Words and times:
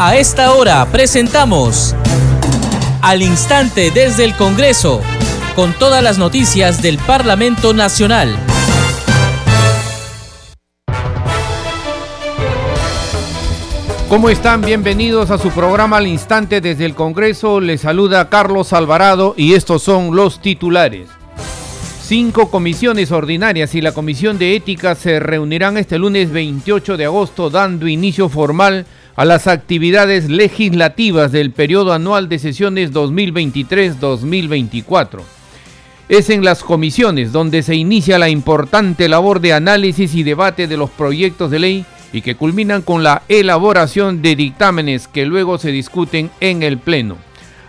A 0.00 0.14
esta 0.14 0.52
hora 0.52 0.86
presentamos 0.92 1.92
Al 3.02 3.20
Instante 3.20 3.90
desde 3.90 4.24
el 4.24 4.36
Congreso, 4.36 5.00
con 5.56 5.72
todas 5.72 6.04
las 6.04 6.18
noticias 6.18 6.80
del 6.80 6.98
Parlamento 6.98 7.74
Nacional. 7.74 8.38
¿Cómo 14.08 14.30
están? 14.30 14.60
Bienvenidos 14.60 15.32
a 15.32 15.38
su 15.38 15.50
programa 15.50 15.96
Al 15.96 16.06
Instante 16.06 16.60
desde 16.60 16.84
el 16.84 16.94
Congreso. 16.94 17.58
Les 17.58 17.80
saluda 17.80 18.28
Carlos 18.28 18.72
Alvarado 18.72 19.34
y 19.36 19.54
estos 19.54 19.82
son 19.82 20.14
los 20.14 20.40
titulares. 20.40 21.08
Cinco 22.04 22.52
comisiones 22.52 23.10
ordinarias 23.10 23.74
y 23.74 23.80
la 23.80 23.90
Comisión 23.90 24.38
de 24.38 24.54
Ética 24.54 24.94
se 24.94 25.18
reunirán 25.18 25.76
este 25.76 25.98
lunes 25.98 26.30
28 26.30 26.96
de 26.96 27.04
agosto 27.04 27.50
dando 27.50 27.88
inicio 27.88 28.28
formal 28.28 28.86
a 29.18 29.24
las 29.24 29.46
actividades 29.48 30.30
legislativas 30.30 31.32
del 31.32 31.50
periodo 31.50 31.92
anual 31.92 32.28
de 32.28 32.38
sesiones 32.38 32.92
2023-2024. 32.92 35.22
Es 36.08 36.30
en 36.30 36.44
las 36.44 36.62
comisiones 36.62 37.32
donde 37.32 37.64
se 37.64 37.74
inicia 37.74 38.20
la 38.20 38.28
importante 38.28 39.08
labor 39.08 39.40
de 39.40 39.54
análisis 39.54 40.14
y 40.14 40.22
debate 40.22 40.68
de 40.68 40.76
los 40.76 40.90
proyectos 40.90 41.50
de 41.50 41.58
ley 41.58 41.84
y 42.12 42.22
que 42.22 42.36
culminan 42.36 42.82
con 42.82 43.02
la 43.02 43.22
elaboración 43.28 44.22
de 44.22 44.36
dictámenes 44.36 45.08
que 45.08 45.26
luego 45.26 45.58
se 45.58 45.72
discuten 45.72 46.30
en 46.38 46.62
el 46.62 46.78
Pleno. 46.78 47.16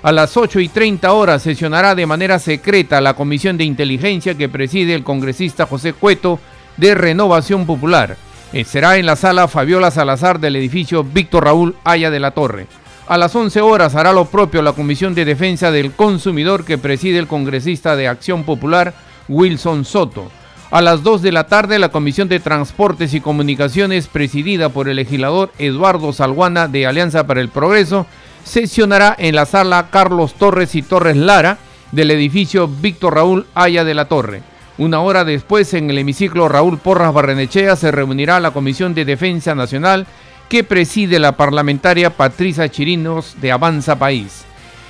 A 0.03 0.11
las 0.11 0.37
8 0.37 0.59
y 0.59 0.67
30 0.67 1.11
horas 1.11 1.41
sesionará 1.41 1.95
de 1.95 2.05
manera 2.05 2.37
secreta 2.37 3.01
la 3.01 3.15
Comisión 3.15 3.57
de 3.57 3.63
Inteligencia 3.63 4.35
que 4.35 4.49
preside 4.49 4.93
el 4.93 5.03
congresista 5.03 5.65
José 5.65 5.93
Cueto 5.93 6.39
de 6.77 6.93
Renovación 6.93 7.65
Popular. 7.65 8.28
Eh, 8.51 8.63
será 8.65 8.97
en 8.97 9.05
la 9.05 9.15
sala 9.15 9.47
Fabiola 9.47 9.91
Salazar 9.91 10.39
del 10.39 10.55
edificio 10.55 11.03
Víctor 11.03 11.43
Raúl 11.43 11.75
Aya 11.83 12.09
de 12.09 12.19
la 12.19 12.31
Torre. 12.31 12.65
A 13.07 13.15
las 13.17 13.35
11 13.35 13.61
horas 13.61 13.93
hará 13.93 14.11
lo 14.11 14.25
propio 14.25 14.63
la 14.63 14.73
Comisión 14.73 15.13
de 15.13 15.23
Defensa 15.23 15.69
del 15.69 15.91
Consumidor 15.91 16.65
que 16.65 16.79
preside 16.79 17.19
el 17.19 17.27
congresista 17.27 17.95
de 17.95 18.07
Acción 18.07 18.43
Popular 18.43 18.95
Wilson 19.27 19.85
Soto. 19.85 20.31
A 20.71 20.81
las 20.81 21.03
2 21.03 21.21
de 21.21 21.31
la 21.31 21.45
tarde, 21.45 21.77
la 21.77 21.89
Comisión 21.89 22.27
de 22.27 22.39
Transportes 22.39 23.13
y 23.13 23.21
Comunicaciones, 23.21 24.07
presidida 24.07 24.69
por 24.69 24.89
el 24.89 24.95
legislador 24.95 25.51
Eduardo 25.59 26.11
Salguana 26.11 26.67
de 26.67 26.87
Alianza 26.87 27.27
para 27.27 27.41
el 27.41 27.49
Progreso, 27.49 28.07
sesionará 28.43 29.15
en 29.17 29.35
la 29.35 29.45
sala 29.45 29.89
Carlos 29.91 30.33
Torres 30.33 30.73
y 30.73 30.81
Torres 30.81 31.17
Lara 31.17 31.59
del 31.91 32.09
edificio 32.09 32.67
Víctor 32.67 33.15
Raúl 33.15 33.45
Aya 33.53 33.83
de 33.83 33.93
la 33.93 34.05
Torre. 34.05 34.41
Una 34.79 35.01
hora 35.01 35.23
después, 35.23 35.75
en 35.75 35.91
el 35.91 35.99
hemiciclo 35.99 36.49
Raúl 36.49 36.79
Porras 36.79 37.13
Barrenechea, 37.13 37.75
se 37.75 37.91
reunirá 37.91 38.39
la 38.39 38.51
Comisión 38.51 38.95
de 38.95 39.05
Defensa 39.05 39.53
Nacional 39.53 40.07
que 40.47 40.63
preside 40.63 41.19
la 41.19 41.33
parlamentaria 41.33 42.09
Patricia 42.09 42.69
Chirinos 42.69 43.35
de 43.39 43.51
Avanza 43.51 43.99
País 43.99 44.45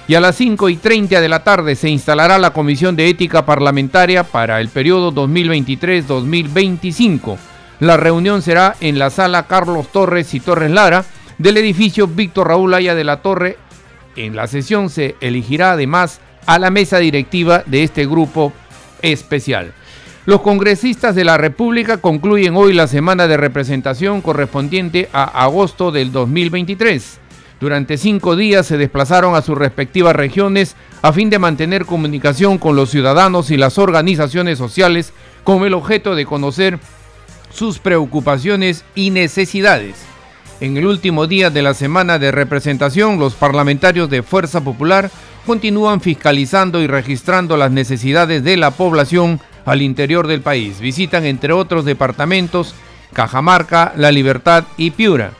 y 0.09 0.15
a 0.15 0.19
las 0.19 0.35
5 0.37 0.69
y 0.69 0.77
30 0.77 1.21
de 1.21 1.29
la 1.29 1.43
tarde 1.43 1.75
se 1.75 1.87
instalará 1.87 2.39
la 2.39 2.51
Comisión 2.51 2.95
de 2.95 3.09
Ética 3.09 3.45
Parlamentaria 3.45 4.23
para 4.23 4.59
el 4.59 4.69
periodo 4.69 5.13
2023-2025. 5.13 7.37
La 7.79 7.95
reunión 7.95 8.41
será 8.41 8.75
en 8.81 8.97
la 8.97 9.11
sala 9.11 9.45
Carlos 9.45 9.91
Torres 9.91 10.33
y 10.33 10.39
Torres 10.39 10.71
Lara 10.71 11.05
del 11.37 11.57
edificio 11.57 12.07
Víctor 12.07 12.47
Raúl 12.47 12.73
Aya 12.73 12.95
de 12.95 13.03
la 13.03 13.21
Torre. 13.21 13.59
En 14.15 14.35
la 14.35 14.47
sesión 14.47 14.89
se 14.89 15.15
elegirá 15.21 15.73
además 15.73 16.21
a 16.47 16.57
la 16.57 16.71
mesa 16.71 16.97
directiva 16.97 17.61
de 17.67 17.83
este 17.83 18.07
grupo 18.07 18.51
especial. 19.01 19.73
Los 20.25 20.41
congresistas 20.41 21.15
de 21.15 21.23
la 21.23 21.37
República 21.37 21.97
concluyen 21.97 22.55
hoy 22.55 22.73
la 22.73 22.87
semana 22.87 23.27
de 23.27 23.37
representación 23.37 24.21
correspondiente 24.21 25.09
a 25.11 25.23
agosto 25.23 25.91
del 25.91 26.11
2023. 26.11 27.19
Durante 27.59 27.97
cinco 27.97 28.35
días 28.35 28.65
se 28.67 28.77
desplazaron 28.77 29.35
a 29.35 29.41
sus 29.41 29.57
respectivas 29.57 30.15
regiones 30.15 30.75
a 31.01 31.11
fin 31.11 31.29
de 31.29 31.39
mantener 31.39 31.85
comunicación 31.85 32.57
con 32.57 32.75
los 32.75 32.89
ciudadanos 32.89 33.51
y 33.51 33.57
las 33.57 33.77
organizaciones 33.77 34.57
sociales 34.57 35.13
con 35.43 35.63
el 35.65 35.73
objeto 35.73 36.15
de 36.15 36.25
conocer 36.25 36.79
sus 37.51 37.79
preocupaciones 37.79 38.85
y 38.95 39.09
necesidades. 39.09 39.95
En 40.61 40.77
el 40.77 40.85
último 40.85 41.25
día 41.25 41.49
de 41.49 41.61
la 41.61 41.73
semana 41.73 42.19
de 42.19 42.31
representación, 42.31 43.17
los 43.17 43.33
parlamentarios 43.33 44.09
de 44.09 44.23
Fuerza 44.23 44.61
Popular 44.61 45.09
continúan 45.49 45.99
fiscalizando 45.99 46.79
y 46.79 46.85
registrando 46.85 47.57
las 47.57 47.71
necesidades 47.71 48.43
de 48.43 48.55
la 48.55 48.69
población 48.69 49.39
al 49.65 49.81
interior 49.81 50.27
del 50.27 50.41
país. 50.41 50.79
Visitan, 50.79 51.25
entre 51.25 51.53
otros 51.53 51.85
departamentos, 51.85 52.75
Cajamarca, 53.13 53.91
La 53.97 54.11
Libertad 54.11 54.65
y 54.77 54.91
Piura 54.91 55.31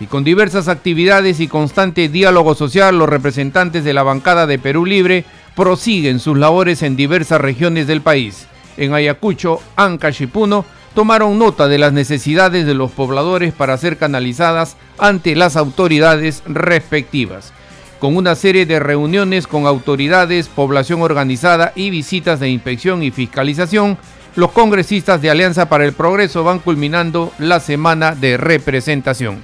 y 0.00 0.06
con 0.06 0.24
diversas 0.24 0.68
actividades 0.68 1.38
y 1.40 1.48
constante 1.48 2.08
diálogo 2.08 2.54
social, 2.54 2.98
los 2.98 3.10
representantes 3.10 3.84
de 3.84 3.92
la 3.92 4.02
bancada 4.02 4.46
de 4.46 4.58
Perú 4.58 4.86
Libre 4.86 5.26
prosiguen 5.54 6.18
sus 6.18 6.38
labores 6.38 6.82
en 6.82 6.96
diversas 6.96 7.38
regiones 7.38 7.86
del 7.86 8.00
país. 8.00 8.46
En 8.78 8.94
Ayacucho, 8.94 9.60
Ancash 9.76 10.22
y 10.22 10.28
Puno 10.28 10.64
tomaron 10.94 11.38
nota 11.38 11.68
de 11.68 11.76
las 11.76 11.92
necesidades 11.92 12.64
de 12.64 12.72
los 12.72 12.90
pobladores 12.92 13.52
para 13.52 13.76
ser 13.76 13.98
canalizadas 13.98 14.78
ante 14.96 15.36
las 15.36 15.56
autoridades 15.56 16.42
respectivas. 16.46 17.52
Con 17.98 18.16
una 18.16 18.36
serie 18.36 18.64
de 18.64 18.78
reuniones 18.78 19.48
con 19.48 19.66
autoridades, 19.66 20.46
población 20.46 21.02
organizada 21.02 21.72
y 21.74 21.90
visitas 21.90 22.38
de 22.38 22.48
inspección 22.48 23.02
y 23.02 23.10
fiscalización, 23.10 23.98
los 24.36 24.52
congresistas 24.52 25.20
de 25.20 25.30
Alianza 25.30 25.68
para 25.68 25.84
el 25.84 25.92
Progreso 25.94 26.44
van 26.44 26.60
culminando 26.60 27.32
la 27.40 27.58
semana 27.58 28.14
de 28.14 28.36
representación. 28.36 29.42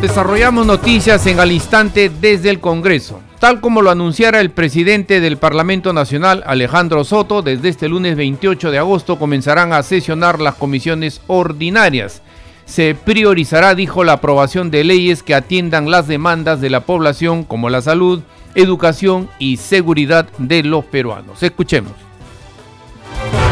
Desarrollamos 0.00 0.64
noticias 0.64 1.26
en 1.26 1.38
al 1.38 1.52
instante 1.52 2.08
desde 2.08 2.48
el 2.48 2.60
Congreso. 2.60 3.20
Tal 3.38 3.60
como 3.60 3.82
lo 3.82 3.90
anunciara 3.90 4.40
el 4.40 4.50
presidente 4.50 5.20
del 5.20 5.36
Parlamento 5.36 5.92
Nacional, 5.92 6.42
Alejandro 6.44 7.04
Soto, 7.04 7.40
desde 7.40 7.68
este 7.68 7.88
lunes 7.88 8.16
28 8.16 8.72
de 8.72 8.78
agosto 8.78 9.16
comenzarán 9.16 9.72
a 9.72 9.84
sesionar 9.84 10.40
las 10.40 10.56
comisiones 10.56 11.20
ordinarias. 11.28 12.20
Se 12.66 12.96
priorizará, 12.96 13.76
dijo, 13.76 14.02
la 14.02 14.14
aprobación 14.14 14.72
de 14.72 14.82
leyes 14.82 15.22
que 15.22 15.36
atiendan 15.36 15.88
las 15.88 16.08
demandas 16.08 16.60
de 16.60 16.68
la 16.68 16.80
población 16.80 17.44
como 17.44 17.70
la 17.70 17.80
salud, 17.80 18.22
educación 18.56 19.30
y 19.38 19.58
seguridad 19.58 20.26
de 20.38 20.64
los 20.64 20.84
peruanos. 20.86 21.40
Escuchemos. 21.40 21.92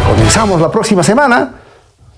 Comenzamos 0.08 0.60
la 0.60 0.70
próxima 0.72 1.04
semana 1.04 1.54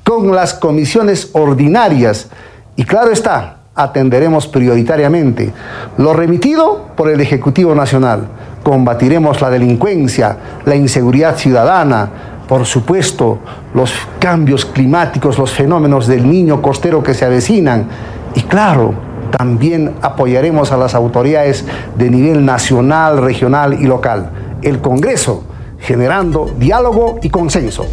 con 0.04 0.34
las 0.34 0.54
comisiones 0.54 1.28
ordinarias 1.34 2.30
y 2.76 2.84
claro 2.84 3.10
está, 3.10 3.57
atenderemos 3.78 4.48
prioritariamente 4.48 5.52
lo 5.96 6.12
remitido 6.12 6.88
por 6.96 7.08
el 7.08 7.20
Ejecutivo 7.20 7.74
Nacional. 7.74 8.26
Combatiremos 8.64 9.40
la 9.40 9.50
delincuencia, 9.50 10.36
la 10.66 10.74
inseguridad 10.74 11.36
ciudadana, 11.36 12.10
por 12.48 12.66
supuesto, 12.66 13.38
los 13.74 13.92
cambios 14.18 14.64
climáticos, 14.64 15.38
los 15.38 15.52
fenómenos 15.52 16.08
del 16.08 16.28
niño 16.28 16.60
costero 16.60 17.02
que 17.02 17.14
se 17.14 17.24
avecinan. 17.24 17.86
Y 18.34 18.42
claro, 18.42 18.94
también 19.30 19.94
apoyaremos 20.02 20.72
a 20.72 20.76
las 20.76 20.94
autoridades 20.94 21.64
de 21.96 22.10
nivel 22.10 22.44
nacional, 22.44 23.22
regional 23.22 23.74
y 23.74 23.84
local. 23.84 24.30
El 24.60 24.80
Congreso, 24.80 25.44
generando 25.78 26.50
diálogo 26.58 27.20
y 27.22 27.30
consenso. 27.30 27.86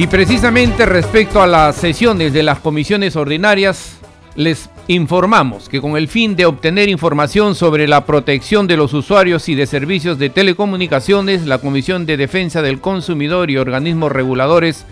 Y 0.00 0.06
precisamente 0.06 0.86
respecto 0.86 1.42
a 1.42 1.46
las 1.46 1.76
sesiones 1.76 2.32
de 2.32 2.42
las 2.42 2.60
comisiones 2.60 3.16
ordinarias, 3.16 3.98
les 4.34 4.70
informamos 4.88 5.68
que 5.68 5.82
con 5.82 5.94
el 5.98 6.08
fin 6.08 6.36
de 6.36 6.46
obtener 6.46 6.88
información 6.88 7.54
sobre 7.54 7.86
la 7.86 8.06
protección 8.06 8.66
de 8.66 8.78
los 8.78 8.94
usuarios 8.94 9.50
y 9.50 9.54
de 9.54 9.66
servicios 9.66 10.18
de 10.18 10.30
telecomunicaciones, 10.30 11.44
la 11.44 11.58
Comisión 11.58 12.06
de 12.06 12.16
Defensa 12.16 12.62
del 12.62 12.80
Consumidor 12.80 13.50
y 13.50 13.58
organismos 13.58 14.10
reguladores 14.10 14.86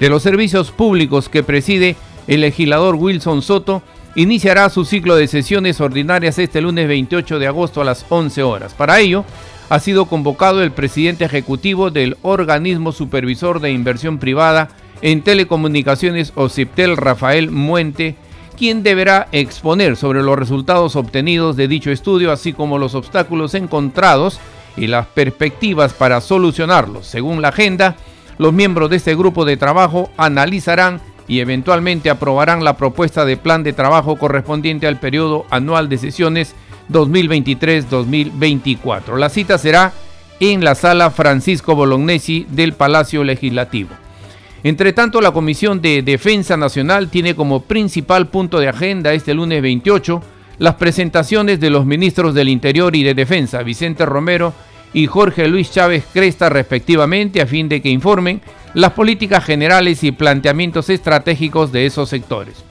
de 0.00 0.08
los 0.08 0.22
servicios 0.22 0.70
públicos 0.70 1.28
que 1.28 1.42
preside 1.42 1.96
el 2.26 2.40
legislador 2.40 2.94
Wilson 2.94 3.42
Soto 3.42 3.82
iniciará 4.14 4.70
su 4.70 4.86
ciclo 4.86 5.14
de 5.16 5.28
sesiones 5.28 5.78
ordinarias 5.82 6.38
este 6.38 6.62
lunes 6.62 6.88
28 6.88 7.38
de 7.38 7.46
agosto 7.48 7.82
a 7.82 7.84
las 7.84 8.06
11 8.08 8.42
horas. 8.42 8.72
Para 8.72 8.98
ello, 8.98 9.26
ha 9.68 9.78
sido 9.78 10.06
convocado 10.06 10.62
el 10.62 10.72
presidente 10.72 11.24
ejecutivo 11.24 11.90
del 11.90 12.16
organismo 12.22 12.92
supervisor 12.92 13.60
de 13.60 13.72
inversión 13.72 14.18
privada 14.18 14.68
en 15.02 15.22
telecomunicaciones 15.22 16.32
OCIPTEL, 16.34 16.96
Rafael 16.96 17.50
Muente, 17.50 18.16
quien 18.56 18.82
deberá 18.82 19.28
exponer 19.32 19.96
sobre 19.96 20.22
los 20.22 20.38
resultados 20.38 20.96
obtenidos 20.96 21.56
de 21.56 21.68
dicho 21.68 21.90
estudio, 21.90 22.30
así 22.30 22.52
como 22.52 22.78
los 22.78 22.94
obstáculos 22.94 23.54
encontrados 23.54 24.38
y 24.76 24.86
las 24.86 25.06
perspectivas 25.06 25.92
para 25.92 26.20
solucionarlos. 26.20 27.06
Según 27.06 27.42
la 27.42 27.48
agenda, 27.48 27.96
los 28.38 28.52
miembros 28.52 28.90
de 28.90 28.96
este 28.96 29.14
grupo 29.14 29.44
de 29.44 29.56
trabajo 29.56 30.10
analizarán 30.16 31.00
y 31.26 31.40
eventualmente 31.40 32.10
aprobarán 32.10 32.64
la 32.64 32.76
propuesta 32.76 33.24
de 33.24 33.36
plan 33.36 33.62
de 33.62 33.72
trabajo 33.72 34.16
correspondiente 34.16 34.86
al 34.86 35.00
periodo 35.00 35.46
anual 35.50 35.88
de 35.88 35.98
sesiones 35.98 36.54
2023-2024. 36.90 39.18
La 39.18 39.28
cita 39.28 39.58
será 39.58 39.92
en 40.40 40.64
la 40.64 40.74
sala 40.74 41.10
Francisco 41.10 41.74
Bolognesi 41.74 42.46
del 42.50 42.72
Palacio 42.74 43.24
Legislativo. 43.24 43.90
Entre 44.62 44.92
tanto, 44.92 45.20
la 45.20 45.32
Comisión 45.32 45.82
de 45.82 46.02
Defensa 46.02 46.56
Nacional 46.56 47.10
tiene 47.10 47.34
como 47.34 47.60
principal 47.60 48.28
punto 48.28 48.58
de 48.58 48.68
agenda 48.68 49.12
este 49.12 49.34
lunes 49.34 49.60
28 49.62 50.22
las 50.58 50.76
presentaciones 50.76 51.60
de 51.60 51.70
los 51.70 51.84
ministros 51.84 52.34
del 52.34 52.48
Interior 52.48 52.94
y 52.96 53.02
de 53.02 53.14
Defensa, 53.14 53.62
Vicente 53.62 54.06
Romero 54.06 54.54
y 54.92 55.06
Jorge 55.06 55.48
Luis 55.48 55.72
Chávez 55.72 56.04
Cresta 56.12 56.48
respectivamente, 56.48 57.42
a 57.42 57.46
fin 57.46 57.68
de 57.68 57.82
que 57.82 57.90
informen 57.90 58.40
las 58.72 58.92
políticas 58.92 59.44
generales 59.44 60.04
y 60.04 60.12
planteamientos 60.12 60.88
estratégicos 60.88 61.72
de 61.72 61.86
esos 61.86 62.08
sectores. 62.08 62.64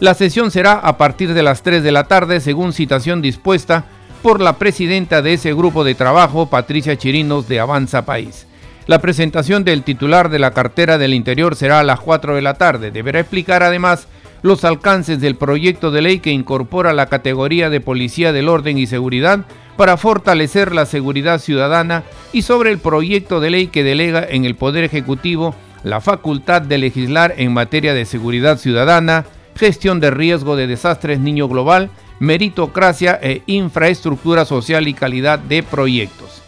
La 0.00 0.14
sesión 0.14 0.50
será 0.50 0.72
a 0.72 0.96
partir 0.96 1.34
de 1.34 1.42
las 1.42 1.62
3 1.62 1.82
de 1.82 1.92
la 1.92 2.04
tarde, 2.04 2.40
según 2.40 2.72
citación 2.72 3.20
dispuesta 3.20 3.84
por 4.22 4.40
la 4.40 4.54
presidenta 4.54 5.20
de 5.20 5.34
ese 5.34 5.52
grupo 5.52 5.84
de 5.84 5.94
trabajo, 5.94 6.46
Patricia 6.46 6.96
Chirinos 6.96 7.48
de 7.48 7.60
Avanza 7.60 8.06
País. 8.06 8.46
La 8.86 9.00
presentación 9.00 9.62
del 9.62 9.82
titular 9.82 10.30
de 10.30 10.38
la 10.38 10.52
cartera 10.52 10.96
del 10.96 11.12
Interior 11.12 11.54
será 11.54 11.80
a 11.80 11.84
las 11.84 12.00
4 12.00 12.34
de 12.34 12.40
la 12.40 12.54
tarde. 12.54 12.90
Deberá 12.90 13.20
explicar 13.20 13.62
además 13.62 14.08
los 14.40 14.64
alcances 14.64 15.20
del 15.20 15.36
proyecto 15.36 15.90
de 15.90 16.00
ley 16.00 16.20
que 16.20 16.30
incorpora 16.30 16.94
la 16.94 17.06
categoría 17.06 17.68
de 17.68 17.82
Policía 17.82 18.32
del 18.32 18.48
Orden 18.48 18.78
y 18.78 18.86
Seguridad 18.86 19.40
para 19.76 19.98
fortalecer 19.98 20.74
la 20.74 20.86
seguridad 20.86 21.40
ciudadana 21.40 22.04
y 22.32 22.40
sobre 22.40 22.70
el 22.70 22.78
proyecto 22.78 23.38
de 23.38 23.50
ley 23.50 23.66
que 23.66 23.84
delega 23.84 24.26
en 24.26 24.46
el 24.46 24.56
Poder 24.56 24.82
Ejecutivo 24.82 25.54
la 25.82 26.00
facultad 26.00 26.62
de 26.62 26.78
legislar 26.78 27.34
en 27.36 27.52
materia 27.52 27.92
de 27.92 28.06
seguridad 28.06 28.56
ciudadana, 28.56 29.26
gestión 29.60 30.00
de 30.00 30.10
riesgo 30.10 30.56
de 30.56 30.66
desastres 30.66 31.20
niño 31.20 31.46
global, 31.46 31.90
meritocracia 32.18 33.20
e 33.22 33.42
infraestructura 33.46 34.46
social 34.46 34.88
y 34.88 34.94
calidad 34.94 35.38
de 35.38 35.62
proyectos. 35.62 36.42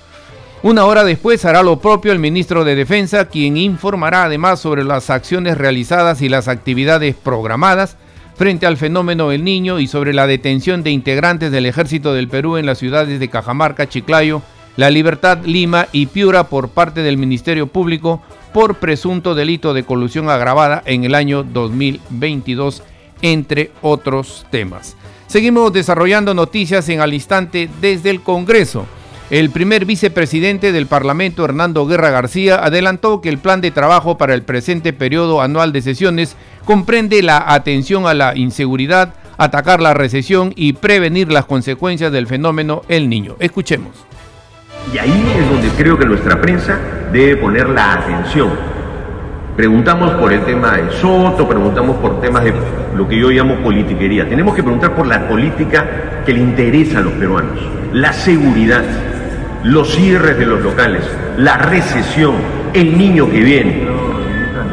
Una 0.63 0.87
hora 0.87 1.05
después 1.05 1.45
hará 1.45 1.63
lo 1.63 1.79
propio 1.79 2.11
el 2.13 2.19
ministro 2.19 2.65
de 2.65 2.75
Defensa, 2.75 3.29
quien 3.29 3.59
informará 3.59 4.25
además 4.25 4.61
sobre 4.61 4.83
las 4.83 5.11
acciones 5.11 5.59
realizadas 5.59 6.23
y 6.23 6.31
las 6.31 6.49
actividades 6.49 7.15
programadas 7.15 7.99
frente 8.35 8.65
al 8.65 8.79
fenómeno 8.79 9.31
El 9.31 9.45
Niño 9.45 9.79
y 9.79 9.87
sobre 9.87 10.15
la 10.15 10.27
detención 10.27 10.83
de 10.83 10.91
integrantes 10.91 11.53
del 11.53 11.67
Ejército 11.67 12.15
del 12.15 12.29
Perú 12.29 12.57
en 12.57 12.65
las 12.65 12.79
ciudades 12.79 13.21
de 13.21 13.29
Cajamarca, 13.29 13.89
Chiclayo, 13.89 14.41
La 14.77 14.89
Libertad, 14.89 15.45
Lima 15.45 15.87
y 15.93 16.07
Piura 16.07 16.45
por 16.45 16.71
parte 16.71 17.03
del 17.03 17.19
Ministerio 17.19 17.67
Público 17.67 18.23
por 18.55 18.77
presunto 18.77 19.35
delito 19.35 19.75
de 19.75 19.85
colusión 19.85 20.31
agravada 20.31 20.83
en 20.87 21.05
el 21.05 21.15
año 21.15 21.43
2022, 21.43 22.83
entre 23.23 23.71
otros 23.81 24.47
temas. 24.51 24.97
Seguimos 25.27 25.73
desarrollando 25.73 26.35
noticias 26.35 26.89
en 26.91 27.01
al 27.01 27.15
instante 27.15 27.71
desde 27.81 28.11
el 28.11 28.21
Congreso. 28.21 28.87
El 29.31 29.49
primer 29.49 29.87
vicepresidente 29.87 30.73
del 30.73 30.87
Parlamento, 30.87 31.43
Hernando 31.43 31.87
Guerra 31.87 32.11
García, 32.11 32.57
adelantó 32.63 33.23
que 33.23 33.31
el 33.31 33.39
plan 33.39 33.63
de 33.63 33.71
trabajo 33.71 34.19
para 34.19 34.35
el 34.35 34.43
presente 34.43 34.93
periodo 34.93 35.41
anual 35.41 35.73
de 35.73 35.81
sesiones 35.81 36.37
comprende 36.67 37.23
la 37.23 37.43
atención 37.55 38.07
a 38.07 38.13
la 38.13 38.37
inseguridad, 38.37 39.15
atacar 39.39 39.81
la 39.81 39.95
recesión 39.95 40.53
y 40.55 40.75
prevenir 40.75 41.33
las 41.33 41.47
consecuencias 41.47 42.13
del 42.13 42.27
fenómeno 42.27 42.83
El 42.89 43.09
Niño. 43.09 43.37
Escuchemos. 43.39 43.93
Y 44.93 44.99
ahí 44.99 45.33
es 45.39 45.49
donde 45.49 45.69
creo 45.79 45.99
que 45.99 46.05
nuestra 46.05 46.39
prensa 46.39 46.79
debe 47.11 47.37
poner 47.37 47.71
la 47.71 47.95
atención. 47.95 48.51
Preguntamos 49.57 50.11
por 50.13 50.31
el 50.31 50.45
tema 50.45 50.77
de 50.77 50.93
Soto, 51.01 51.49
preguntamos 51.49 51.97
por 51.97 52.21
temas 52.21 52.45
de 52.45 52.53
lo 52.97 53.09
que 53.09 53.19
yo 53.19 53.31
llamo 53.31 53.57
politiquería. 53.57 54.29
Tenemos 54.29 54.55
que 54.55 54.63
preguntar 54.63 54.95
por 54.95 55.07
la 55.07 55.29
política 55.29 56.23
que 56.25 56.33
le 56.33 56.41
interesa 56.41 56.99
a 56.99 57.03
los 57.03 57.13
peruanos, 57.15 57.59
la 57.93 58.13
seguridad 58.13 58.85
los 59.65 59.95
cierres 59.95 60.39
de 60.39 60.47
los 60.47 60.61
locales, 60.61 61.03
la 61.37 61.57
recesión, 61.57 62.35
el 62.75 62.97
niño 62.99 63.31
que 63.31 63.41
viene. 63.41 63.87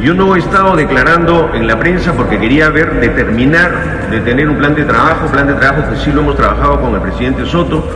Yo 0.02 0.14
no 0.14 0.36
he 0.36 0.40
estado 0.40 0.76
declarando 0.76 1.52
en 1.54 1.68
la 1.68 1.78
prensa 1.78 2.14
porque 2.14 2.40
quería 2.40 2.70
ver, 2.70 3.00
determinar 3.00 4.08
de 4.10 4.22
tener 4.22 4.50
un 4.50 4.58
plan 4.58 4.74
de 4.74 4.86
trabajo, 4.86 5.28
plan 5.28 5.48
de 5.48 5.54
trabajo 5.56 5.92
que 5.92 5.98
sí 5.98 6.12
lo 6.12 6.22
hemos 6.22 6.38
trabajado 6.38 6.82
con 6.82 6.96
el 6.96 7.02
presidente 7.02 7.46
Soto, 7.46 7.88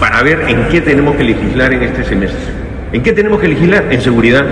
para 0.00 0.22
ver 0.22 0.46
en 0.48 0.66
qué 0.68 0.80
tenemos 0.80 1.14
que 1.16 1.24
legislar 1.24 1.72
en 1.74 1.82
este 1.82 2.04
semestre. 2.04 2.40
¿En 2.92 3.02
qué 3.02 3.12
tenemos 3.12 3.38
que 3.38 3.48
legislar? 3.48 3.84
En 3.90 4.00
seguridad. 4.00 4.44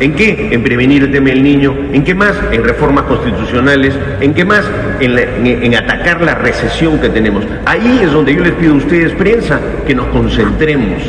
¿En 0.00 0.14
qué? 0.14 0.48
En 0.52 0.62
prevenir 0.62 1.04
el 1.04 1.12
tema 1.12 1.28
del 1.28 1.42
niño. 1.42 1.74
¿En 1.92 2.04
qué 2.04 2.14
más? 2.14 2.34
En 2.52 2.64
reformas 2.64 3.04
constitucionales. 3.04 3.94
¿En 4.20 4.34
qué 4.34 4.44
más? 4.44 4.64
En, 5.00 5.18
en, 5.18 5.74
atacar 5.74 6.20
la 6.20 6.34
recesión 6.34 6.98
que 7.00 7.08
tenemos. 7.08 7.44
Ahí 7.64 8.00
es 8.02 8.12
donde 8.12 8.34
yo 8.34 8.42
les 8.42 8.52
pido 8.54 8.74
a 8.74 8.76
ustedes, 8.76 9.12
prensa, 9.12 9.60
que 9.86 9.94
nos 9.94 10.06
concentremos 10.08 11.02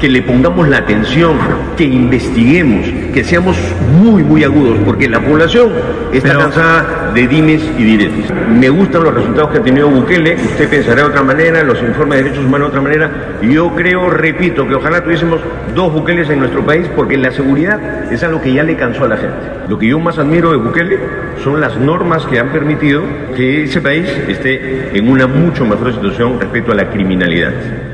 que 0.00 0.08
le 0.08 0.22
pongamos 0.22 0.68
la 0.68 0.78
atención, 0.78 1.36
que 1.76 1.84
investiguemos, 1.84 2.86
que 3.12 3.24
seamos 3.24 3.56
muy, 4.00 4.22
muy 4.22 4.44
agudos, 4.44 4.78
porque 4.84 5.08
la 5.08 5.20
población 5.20 5.70
está 6.12 6.36
cansada 6.36 7.12
de 7.14 7.26
dimes 7.26 7.62
y 7.78 7.84
diretes. 7.84 8.26
Me 8.50 8.68
gustan 8.68 9.04
los 9.04 9.14
resultados 9.14 9.50
que 9.50 9.58
ha 9.58 9.62
tenido 9.62 9.88
Bukele, 9.88 10.34
usted 10.34 10.68
pensará 10.68 11.02
de 11.02 11.08
otra 11.08 11.22
manera, 11.22 11.62
los 11.62 11.80
informes 11.82 12.18
de 12.18 12.24
derechos 12.24 12.44
humanos 12.44 12.68
de 12.68 12.78
otra 12.78 12.80
manera. 12.80 13.10
Yo 13.42 13.74
creo, 13.74 14.10
repito, 14.10 14.66
que 14.66 14.74
ojalá 14.74 15.02
tuviésemos 15.02 15.40
dos 15.74 15.92
Bukeles 15.92 16.28
en 16.30 16.40
nuestro 16.40 16.64
país, 16.64 16.86
porque 16.94 17.16
la 17.16 17.30
seguridad 17.30 18.12
es 18.12 18.22
algo 18.22 18.40
que 18.40 18.52
ya 18.52 18.62
le 18.62 18.76
cansó 18.76 19.04
a 19.04 19.08
la 19.08 19.16
gente. 19.16 19.36
Lo 19.68 19.78
que 19.78 19.88
yo 19.88 19.98
más 19.98 20.18
admiro 20.18 20.50
de 20.50 20.56
Bukele 20.58 20.98
son 21.42 21.60
las 21.60 21.76
normas 21.78 22.26
que 22.26 22.38
han 22.38 22.50
permitido 22.50 23.02
que 23.36 23.64
ese 23.64 23.80
país 23.80 24.08
esté 24.28 24.96
en 24.96 25.08
una 25.08 25.26
mucho 25.26 25.64
mejor 25.64 25.92
situación 25.92 26.40
respecto 26.40 26.72
a 26.72 26.74
la 26.74 26.90
criminalidad. 26.90 27.93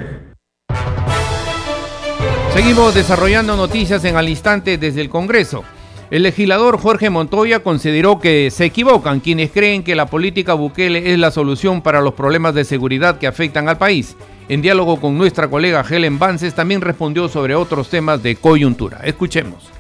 Seguimos 2.52 2.94
desarrollando 2.94 3.56
noticias 3.56 4.04
en 4.04 4.16
al 4.16 4.28
instante 4.28 4.76
desde 4.76 5.00
el 5.00 5.08
Congreso. 5.08 5.62
El 6.10 6.24
legislador 6.24 6.78
Jorge 6.80 7.08
Montoya 7.08 7.60
consideró 7.60 8.18
que 8.18 8.50
se 8.50 8.64
equivocan 8.64 9.20
quienes 9.20 9.52
creen 9.52 9.84
que 9.84 9.94
la 9.94 10.06
política 10.06 10.54
Bukele 10.54 11.12
es 11.12 11.18
la 11.20 11.30
solución 11.30 11.80
para 11.80 12.00
los 12.00 12.14
problemas 12.14 12.52
de 12.54 12.64
seguridad 12.64 13.18
que 13.18 13.28
afectan 13.28 13.68
al 13.68 13.78
país. 13.78 14.16
En 14.48 14.62
diálogo 14.62 15.00
con 15.00 15.16
nuestra 15.16 15.46
colega 15.46 15.84
Helen 15.88 16.18
Vances 16.18 16.52
también 16.52 16.80
respondió 16.80 17.28
sobre 17.28 17.54
otros 17.54 17.88
temas 17.88 18.20
de 18.20 18.34
coyuntura. 18.34 19.00
Escuchemos. 19.04 19.70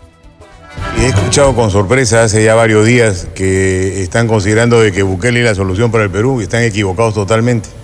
He 0.96 1.06
escuchado 1.06 1.56
con 1.56 1.72
sorpresa 1.72 2.22
hace 2.22 2.44
ya 2.44 2.54
varios 2.54 2.86
días 2.86 3.26
que 3.34 4.00
están 4.00 4.28
considerando 4.28 4.80
de 4.80 4.92
que 4.92 5.02
Bukele 5.02 5.40
es 5.40 5.46
la 5.46 5.54
solución 5.56 5.90
para 5.90 6.04
el 6.04 6.10
Perú 6.10 6.40
y 6.40 6.44
están 6.44 6.62
equivocados 6.62 7.14
totalmente. 7.14 7.79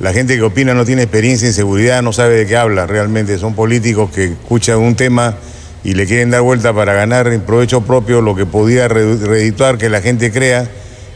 La 0.00 0.12
gente 0.12 0.34
que 0.34 0.42
opina 0.42 0.74
no 0.74 0.84
tiene 0.84 1.02
experiencia 1.02 1.46
en 1.46 1.54
seguridad, 1.54 2.02
no 2.02 2.12
sabe 2.12 2.34
de 2.34 2.46
qué 2.46 2.56
habla 2.56 2.86
realmente. 2.86 3.38
Son 3.38 3.54
políticos 3.54 4.10
que 4.10 4.24
escuchan 4.24 4.78
un 4.78 4.96
tema 4.96 5.36
y 5.84 5.94
le 5.94 6.06
quieren 6.06 6.30
dar 6.30 6.42
vuelta 6.42 6.72
para 6.72 6.94
ganar 6.94 7.28
en 7.28 7.42
provecho 7.42 7.82
propio 7.82 8.20
lo 8.20 8.34
que 8.34 8.44
podía 8.44 8.88
reeditar 8.88 9.78
que 9.78 9.88
la 9.88 10.00
gente 10.00 10.32
crea 10.32 10.68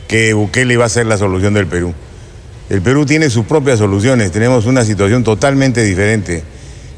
que 0.07 0.33
Bukele 0.33 0.77
va 0.77 0.85
a 0.85 0.89
ser 0.89 1.07
la 1.07 1.19
solución 1.19 1.55
del 1.55 1.67
Perú. 1.67 1.93
El 2.71 2.81
Perú 2.81 3.05
tiene 3.05 3.31
sus 3.31 3.47
propias 3.47 3.81
soluciones, 3.81 4.31
tenemos 4.31 4.65
una 4.67 4.85
situación 4.85 5.25
totalmente 5.25 5.83
diferente. 5.83 6.45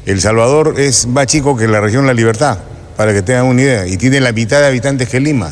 El 0.05 0.21
Salvador 0.21 0.75
es 0.77 1.07
más 1.07 1.25
chico 1.27 1.57
que 1.57 1.67
la 1.67 1.81
región 1.81 2.05
La 2.05 2.13
Libertad, 2.13 2.59
para 2.95 3.11
que 3.11 3.23
tengan 3.23 3.45
una 3.45 3.61
idea, 3.61 3.87
y 3.87 3.97
tiene 3.97 4.19
la 4.19 4.33
mitad 4.33 4.59
de 4.59 4.67
habitantes 4.67 5.09
que 5.09 5.19
Lima. 5.19 5.51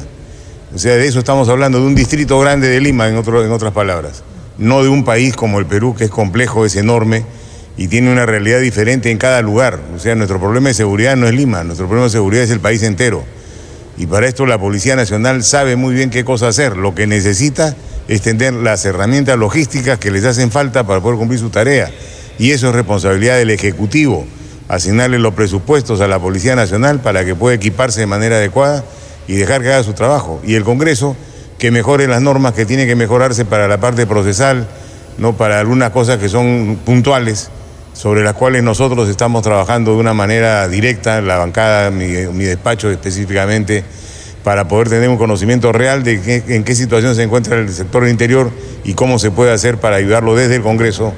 O 0.76 0.78
sea, 0.78 0.96
de 0.96 1.08
eso 1.08 1.20
estamos 1.20 1.50
hablando, 1.50 1.80
de 1.80 1.86
un 1.86 1.96
distrito 1.96 2.40
grande 2.40 2.68
de 2.68 2.80
Lima, 2.82 3.08
en, 3.08 3.16
en 3.16 3.52
otras 3.52 3.74
palabras 3.74 4.24
no 4.60 4.84
de 4.84 4.90
un 4.90 5.04
país 5.04 5.36
como 5.36 5.60
el 5.60 5.66
Perú, 5.66 5.96
que 5.98 6.06
es 6.06 6.12
complejo, 6.12 6.66
es 6.66 6.76
enorme 6.76 7.24
y 7.78 7.88
tiene 7.88 8.12
una 8.12 8.26
realidad 8.26 8.60
diferente 8.60 9.10
en 9.10 9.18
cada 9.18 9.42
lugar. 9.42 9.80
O 9.96 10.00
sea, 10.00 10.14
nuestro 10.14 10.40
problema 10.40 10.68
de 10.68 10.76
seguridad 10.76 11.16
no 11.16 11.28
es 11.28 11.34
Lima, 11.34 11.64
nuestro 11.64 11.88
problema 11.88 12.06
de 12.08 12.12
seguridad 12.12 12.44
es 12.44 12.52
el 12.52 12.60
país 12.60 12.84
entero. 12.84 13.24
Y 13.98 14.06
para 14.06 14.28
esto 14.28 14.46
la 14.46 14.58
Policía 14.58 14.96
Nacional 14.96 15.44
sabe 15.44 15.76
muy 15.76 15.94
bien 15.94 16.10
qué 16.10 16.24
cosa 16.26 16.50
hacer. 16.50 16.78
Lo 16.78 16.94
que 16.94 17.08
necesita 17.08 17.76
es 18.10 18.22
tener 18.22 18.54
las 18.54 18.86
herramientas 18.86 19.38
logísticas 19.38 19.98
que 19.98 20.12
les 20.12 20.26
hacen 20.26 20.52
falta 20.52 20.86
para 20.86 21.00
poder 21.00 21.18
cumplir 21.18 21.40
su 21.40 21.50
tarea. 21.50 21.90
Y 22.38 22.52
eso 22.52 22.70
es 22.70 22.76
responsabilidad 22.76 23.38
del 23.38 23.50
Ejecutivo, 23.50 24.26
asignarle 24.68 25.20
los 25.20 25.34
presupuestos 25.34 26.02
a 26.02 26.08
la 26.08 26.20
Policía 26.20 26.56
Nacional 26.56 27.00
para 27.00 27.24
que 27.24 27.36
pueda 27.36 27.56
equiparse 27.56 28.02
de 28.02 28.08
manera 28.08 28.38
adecuada 28.38 28.84
y 29.28 29.36
dejar 29.36 29.62
que 29.62 29.70
haga 29.70 29.84
su 29.84 29.94
trabajo. 29.94 30.42
Y 30.46 30.56
el 30.56 30.64
Congreso 30.64 31.16
que 31.60 31.72
mejore 31.72 32.08
las 32.08 32.22
normas 32.22 32.54
que 32.54 32.66
tienen 32.66 32.88
que 32.88 32.96
mejorarse 32.96 33.46
para 33.46 33.68
la 33.68 33.80
parte 33.80 34.08
procesal, 34.08 34.66
no 35.18 35.36
para 35.36 35.60
algunas 35.60 35.92
cosas 35.92 36.18
que 36.18 36.30
son 36.30 36.80
puntuales, 36.86 37.52
sobre 37.94 38.24
las 38.24 38.34
cuales 38.34 38.64
nosotros 38.64 39.10
estamos 39.10 39.44
trabajando 39.44 39.92
de 39.92 39.98
una 39.98 40.14
manera 40.14 40.68
directa, 40.70 41.22
la 41.22 41.38
bancada, 41.38 41.92
mi, 41.92 42.08
mi 42.34 42.46
despacho 42.46 42.90
específicamente, 42.90 43.84
para 44.44 44.70
poder 44.70 44.88
tener 44.88 45.10
un 45.10 45.18
conocimiento 45.18 45.74
real 45.74 46.02
de 46.02 46.44
en 46.48 46.64
qué 46.64 46.76
situación 46.76 47.14
se 47.14 47.24
encuentra 47.24 47.60
el 47.60 47.70
sector 47.70 48.08
interior 48.08 48.50
y 48.86 48.94
cómo 48.94 49.20
se 49.20 49.30
puede 49.30 49.52
hacer 49.52 49.78
para 49.80 49.98
ayudarlo 49.98 50.36
desde 50.36 50.56
el 50.56 50.62
Congreso, 50.62 51.14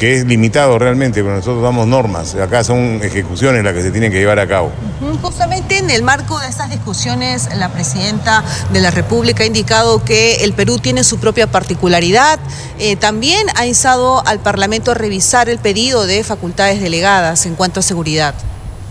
que 0.00 0.16
es 0.16 0.24
limitado 0.24 0.78
realmente, 0.78 1.22
pero 1.22 1.36
nosotros 1.36 1.62
damos 1.62 1.86
normas. 1.86 2.34
Acá 2.34 2.64
son 2.64 3.00
ejecuciones 3.02 3.62
las 3.62 3.74
que 3.74 3.82
se 3.82 3.90
tienen 3.90 4.10
que 4.10 4.18
llevar 4.18 4.38
a 4.38 4.48
cabo. 4.48 4.72
Justamente 5.20 5.76
en 5.76 5.90
el 5.90 6.02
marco 6.02 6.40
de 6.40 6.48
estas 6.48 6.70
discusiones, 6.70 7.50
la 7.54 7.68
presidenta 7.68 8.42
de 8.72 8.80
la 8.80 8.90
República 8.90 9.42
ha 9.42 9.46
indicado 9.46 10.02
que 10.02 10.36
el 10.36 10.54
Perú 10.54 10.78
tiene 10.78 11.04
su 11.04 11.18
propia 11.18 11.48
particularidad. 11.48 12.40
Eh, 12.78 12.96
también 12.96 13.46
ha 13.56 13.66
instado 13.66 14.26
al 14.26 14.40
Parlamento 14.40 14.92
a 14.92 14.94
revisar 14.94 15.50
el 15.50 15.58
pedido 15.58 16.06
de 16.06 16.24
facultades 16.24 16.80
delegadas 16.80 17.44
en 17.44 17.54
cuanto 17.54 17.80
a 17.80 17.82
seguridad. 17.82 18.34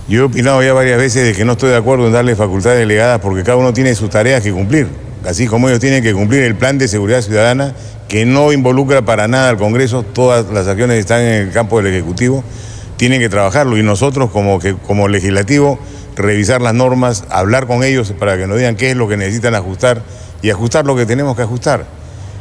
Yo 0.08 0.22
he 0.22 0.24
opinado 0.26 0.62
ya 0.62 0.74
varias 0.74 1.00
veces 1.00 1.26
de 1.26 1.34
que 1.34 1.44
no 1.44 1.54
estoy 1.54 1.72
de 1.72 1.78
acuerdo 1.78 2.06
en 2.06 2.14
darle 2.14 2.36
facultades 2.36 2.78
delegadas 2.78 3.20
porque 3.20 3.42
cada 3.42 3.58
uno 3.58 3.74
tiene 3.74 3.96
sus 3.96 4.12
tareas 4.12 4.44
que 4.44 4.52
cumplir, 4.52 4.88
así 5.26 5.48
como 5.48 5.70
ellos 5.70 5.80
tienen 5.80 6.04
que 6.04 6.14
cumplir 6.14 6.44
el 6.44 6.56
plan 6.56 6.78
de 6.78 6.88
seguridad 6.88 7.22
ciudadana 7.22 7.74
que 8.08 8.26
no 8.26 8.52
involucra 8.52 9.04
para 9.04 9.28
nada 9.28 9.50
al 9.50 9.58
Congreso, 9.58 10.04
todas 10.04 10.48
las 10.52 10.68
acciones 10.68 10.98
están 10.98 11.22
en 11.22 11.48
el 11.48 11.52
campo 11.52 11.82
del 11.82 11.94
Ejecutivo, 11.94 12.44
tienen 12.98 13.20
que 13.20 13.30
trabajarlo 13.30 13.78
y 13.78 13.84
nosotros 13.84 14.32
como, 14.32 14.60
que, 14.60 14.76
como 14.76 15.08
legislativo 15.08 15.80
revisar 16.16 16.62
las 16.62 16.74
normas, 16.74 17.24
hablar 17.30 17.68
con 17.68 17.84
ellos 17.84 18.14
para 18.18 18.38
que 18.38 18.48
nos 18.48 18.58
digan 18.58 18.76
qué 18.76 18.92
es 18.92 18.98
lo 18.98 19.08
que 19.08 19.16
necesitan 19.16 19.56
ajustar 19.56 20.02
y 20.42 20.50
ajustar 20.50 20.86
lo 20.86 20.96
que 20.96 21.06
tenemos 21.06 21.36
que 21.36 21.44
ajustar. 21.44 21.86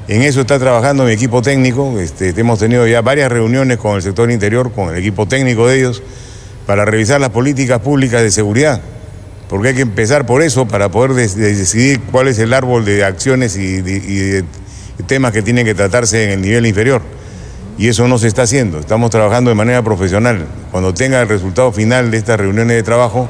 En 0.08 0.23
eso 0.23 0.40
está 0.40 0.58
trabajando 0.58 1.04
mi 1.04 1.12
equipo 1.12 1.42
técnico, 1.42 2.00
este, 2.00 2.30
hemos 2.30 2.58
tenido 2.58 2.87
ya 2.87 3.02
varias 3.02 3.30
reuniones 3.30 3.76
con 3.76 3.97
el 3.97 4.02
sector 4.02 4.30
interior, 4.30 4.73
con 4.73 4.88
el 4.88 4.97
equipo 4.97 5.28
técnico 5.28 5.68
de 5.68 5.78
ellos, 5.78 6.02
para 6.66 6.87
revisar 6.87 7.20
las 7.20 7.30
políticas 7.30 7.80
públicas 7.80 8.23
de 8.23 8.30
seguridad, 8.30 8.80
porque 9.49 9.69
hay 9.69 9.75
que 9.75 9.83
empezar 9.83 10.26
por 10.26 10.43
eso 10.43 10.67
para 10.67 10.90
poder 10.90 11.14
decidir 11.14 12.00
cuál 12.12 12.28
es 12.28 12.38
el 12.38 12.52
árbol 12.52 12.85
de 12.85 13.05
acciones 13.05 13.57
y 13.57 13.81
de 13.81 14.45
temas 15.07 15.33
que 15.33 15.43
tienen 15.43 15.64
que 15.64 15.75
tratarse 15.75 16.25
en 16.25 16.31
el 16.31 16.43
nivel 16.43 16.67
inferior. 16.67 17.02
Y 17.78 17.88
eso 17.88 18.09
no 18.09 18.19
se 18.19 18.26
está 18.26 18.43
haciendo, 18.43 18.81
estamos 18.81 19.11
trabajando 19.11 19.50
de 19.50 19.55
manera 19.55 19.83
profesional. 19.83 20.47
Cuando 20.73 20.93
tenga 20.93 21.23
el 21.23 21.28
resultado 21.28 21.71
final 21.71 22.11
de 22.11 22.19
estas 22.19 22.40
reuniones 22.40 22.76
de 22.76 22.83
trabajo, 22.83 23.28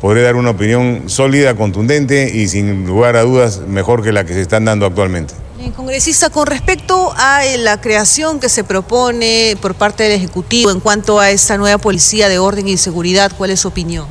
podré 0.00 0.22
dar 0.22 0.36
una 0.36 0.50
opinión 0.50 1.04
sólida, 1.06 1.54
contundente 1.54 2.30
y 2.34 2.48
sin 2.48 2.86
lugar 2.86 3.16
a 3.16 3.22
dudas 3.22 3.60
mejor 3.68 4.02
que 4.02 4.12
la 4.12 4.24
que 4.24 4.32
se 4.32 4.40
están 4.40 4.64
dando 4.64 4.86
actualmente. 4.86 5.34
Congresista, 5.76 6.28
con 6.30 6.46
respecto 6.46 7.12
a 7.16 7.46
eh, 7.46 7.56
la 7.56 7.80
creación 7.80 8.40
que 8.40 8.48
se 8.48 8.64
propone 8.64 9.56
por 9.60 9.74
parte 9.74 10.02
del 10.02 10.12
Ejecutivo 10.12 10.72
en 10.72 10.80
cuanto 10.80 11.20
a 11.20 11.30
esta 11.30 11.56
nueva 11.56 11.78
policía 11.78 12.28
de 12.28 12.38
orden 12.38 12.66
y 12.66 12.76
seguridad, 12.78 13.30
¿cuál 13.38 13.50
es 13.50 13.60
su 13.60 13.68
opinión? 13.68 14.06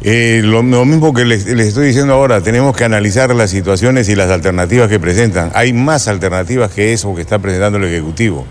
Eh, 0.00 0.42
lo, 0.44 0.62
mismo 0.62 1.12
que 1.12 1.24
les, 1.24 1.46
estoy 1.46 1.88
diciendo 1.88 2.14
ahora, 2.14 2.40
tenemos 2.40 2.76
que 2.76 2.84
analizar 2.84 3.34
las 3.34 3.50
situaciones 3.50 4.08
y 4.08 4.14
las 4.14 4.30
alternativas 4.30 4.88
que 4.88 5.00
presentan. 5.00 5.50
Hay 5.54 5.72
más 5.72 6.06
alternativas 6.06 6.70
que 6.70 6.92
eso 6.92 7.14
que 7.16 7.22
está 7.22 7.40
presentando 7.40 7.78
el 7.78 7.84
Ejecutivo. 7.84 8.46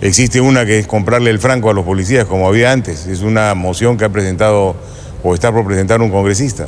Existe 0.00 0.40
una 0.40 0.64
que 0.64 0.78
es 0.78 0.86
comprarle 0.86 1.30
el 1.30 1.38
franco 1.38 1.68
a 1.68 1.74
los 1.74 1.84
policías, 1.84 2.24
como 2.24 2.48
había 2.48 2.72
antes. 2.72 3.06
Es 3.06 3.20
una 3.20 3.54
moción 3.54 3.98
que 3.98 4.06
ha 4.06 4.08
presentado 4.08 4.74
o 5.22 5.34
está 5.34 5.52
por 5.52 5.66
presentar 5.66 6.00
un 6.00 6.10
congresista. 6.10 6.66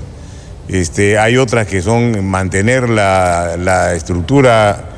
Este, 0.69 1.19
hay 1.19 1.39
otras 1.39 1.67
que 1.67 1.81
son 1.81 2.27
mantener 2.27 2.91
la, 2.91 3.57
la 3.59 3.95
estructura 3.95 4.91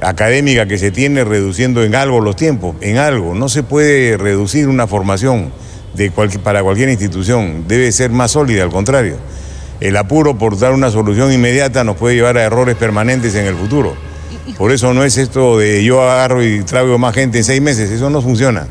académica 0.00 0.66
que 0.66 0.78
se 0.78 0.92
tiene 0.92 1.24
reduciendo 1.24 1.82
en 1.82 1.96
algo 1.96 2.20
los 2.20 2.36
tiempos, 2.36 2.76
en 2.80 2.98
algo. 2.98 3.34
No 3.34 3.48
se 3.48 3.64
puede 3.64 4.16
reducir 4.16 4.68
una 4.68 4.86
formación 4.86 5.50
de 5.96 6.12
para 6.42 6.62
cualquier 6.62 6.88
institución, 6.88 7.64
debe 7.66 7.90
ser 7.92 8.10
más 8.10 8.32
sólida, 8.32 8.62
al 8.62 8.70
contrario. 8.70 9.16
El 9.80 9.96
apuro 9.96 10.38
por 10.38 10.58
dar 10.58 10.72
una 10.72 10.90
solución 10.90 11.32
inmediata 11.32 11.84
nos 11.84 11.96
puede 11.96 12.14
llevar 12.14 12.38
a 12.38 12.44
errores 12.44 12.76
permanentes 12.76 13.34
en 13.34 13.46
el 13.46 13.54
futuro. 13.54 13.94
Por 14.56 14.72
eso 14.72 14.94
no 14.94 15.04
es 15.04 15.18
esto 15.18 15.58
de 15.58 15.84
yo 15.84 16.02
agarro 16.02 16.44
y 16.44 16.62
traigo 16.62 16.98
más 16.98 17.14
gente 17.14 17.38
en 17.38 17.44
seis 17.44 17.60
meses, 17.60 17.90
eso 17.90 18.08
no 18.10 18.22
funciona. 18.22 18.66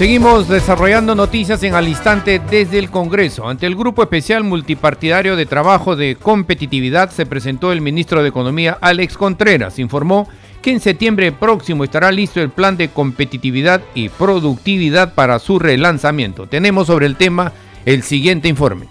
Seguimos 0.00 0.48
desarrollando 0.48 1.14
noticias 1.14 1.62
en 1.62 1.74
al 1.74 1.86
instante 1.86 2.40
desde 2.50 2.78
el 2.78 2.90
Congreso. 2.90 3.46
Ante 3.46 3.66
el 3.66 3.76
Grupo 3.76 4.02
Especial 4.02 4.44
Multipartidario 4.44 5.36
de 5.36 5.44
Trabajo 5.44 5.94
de 5.94 6.16
Competitividad 6.16 7.10
se 7.10 7.26
presentó 7.26 7.70
el 7.70 7.82
ministro 7.82 8.22
de 8.22 8.30
Economía 8.30 8.78
Alex 8.80 9.18
Contreras. 9.18 9.78
Informó 9.78 10.26
que 10.62 10.70
en 10.70 10.80
septiembre 10.80 11.32
próximo 11.32 11.84
estará 11.84 12.12
listo 12.12 12.40
el 12.40 12.50
plan 12.50 12.76
de 12.76 12.88
competitividad 12.88 13.82
y 13.94 14.08
productividad 14.08 15.14
para 15.14 15.38
su 15.38 15.58
relanzamiento. 15.58 16.46
Tenemos 16.46 16.86
sobre 16.86 17.06
el 17.06 17.16
tema 17.16 17.52
el 17.86 18.02
siguiente 18.02 18.48
informe. 18.48 18.86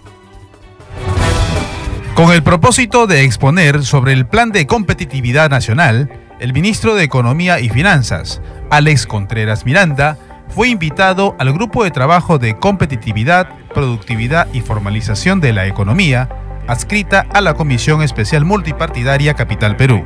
Con 2.15 2.31
el 2.31 2.43
propósito 2.43 3.07
de 3.07 3.23
exponer 3.23 3.85
sobre 3.85 4.13
el 4.13 4.25
plan 4.25 4.51
de 4.51 4.67
competitividad 4.67 5.49
nacional, 5.49 6.09
el 6.39 6.53
ministro 6.53 6.95
de 6.95 7.03
Economía 7.03 7.59
y 7.59 7.69
Finanzas, 7.69 8.41
Alex 8.69 9.07
Contreras 9.07 9.65
Miranda, 9.65 10.17
fue 10.49 10.69
invitado 10.69 11.35
al 11.39 11.53
Grupo 11.53 11.83
de 11.83 11.91
Trabajo 11.91 12.39
de 12.39 12.57
Competitividad, 12.57 13.49
Productividad 13.73 14.47
y 14.51 14.61
Formalización 14.61 15.39
de 15.39 15.53
la 15.53 15.67
Economía, 15.67 16.27
adscrita 16.67 17.25
a 17.33 17.41
la 17.41 17.53
Comisión 17.53 18.01
Especial 18.01 18.45
Multipartidaria 18.45 19.33
Capital 19.35 19.77
Perú. 19.77 20.03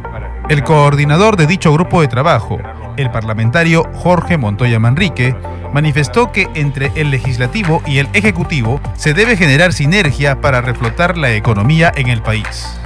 El 0.50 0.64
coordinador 0.64 1.38
de 1.38 1.48
dicho 1.48 1.72
grupo 1.72 2.02
de 2.02 2.10
trabajo, 2.10 2.60
el 2.98 3.10
parlamentario 3.10 3.84
Jorge 3.94 4.38
Montoya 4.38 4.78
Manrique, 4.78 5.36
manifestó 5.74 6.34
que 6.34 6.50
entre 6.54 6.92
el 6.96 7.12
legislativo 7.12 7.82
y 7.86 8.00
el 8.00 8.10
ejecutivo 8.14 8.82
se 8.96 9.14
debe 9.14 9.38
generar 9.38 9.72
sinergia 9.72 10.42
para 10.42 10.62
reflotar 10.62 11.18
la 11.18 11.32
economía 11.32 11.94
en 11.96 12.10
el 12.10 12.22
país. 12.22 12.78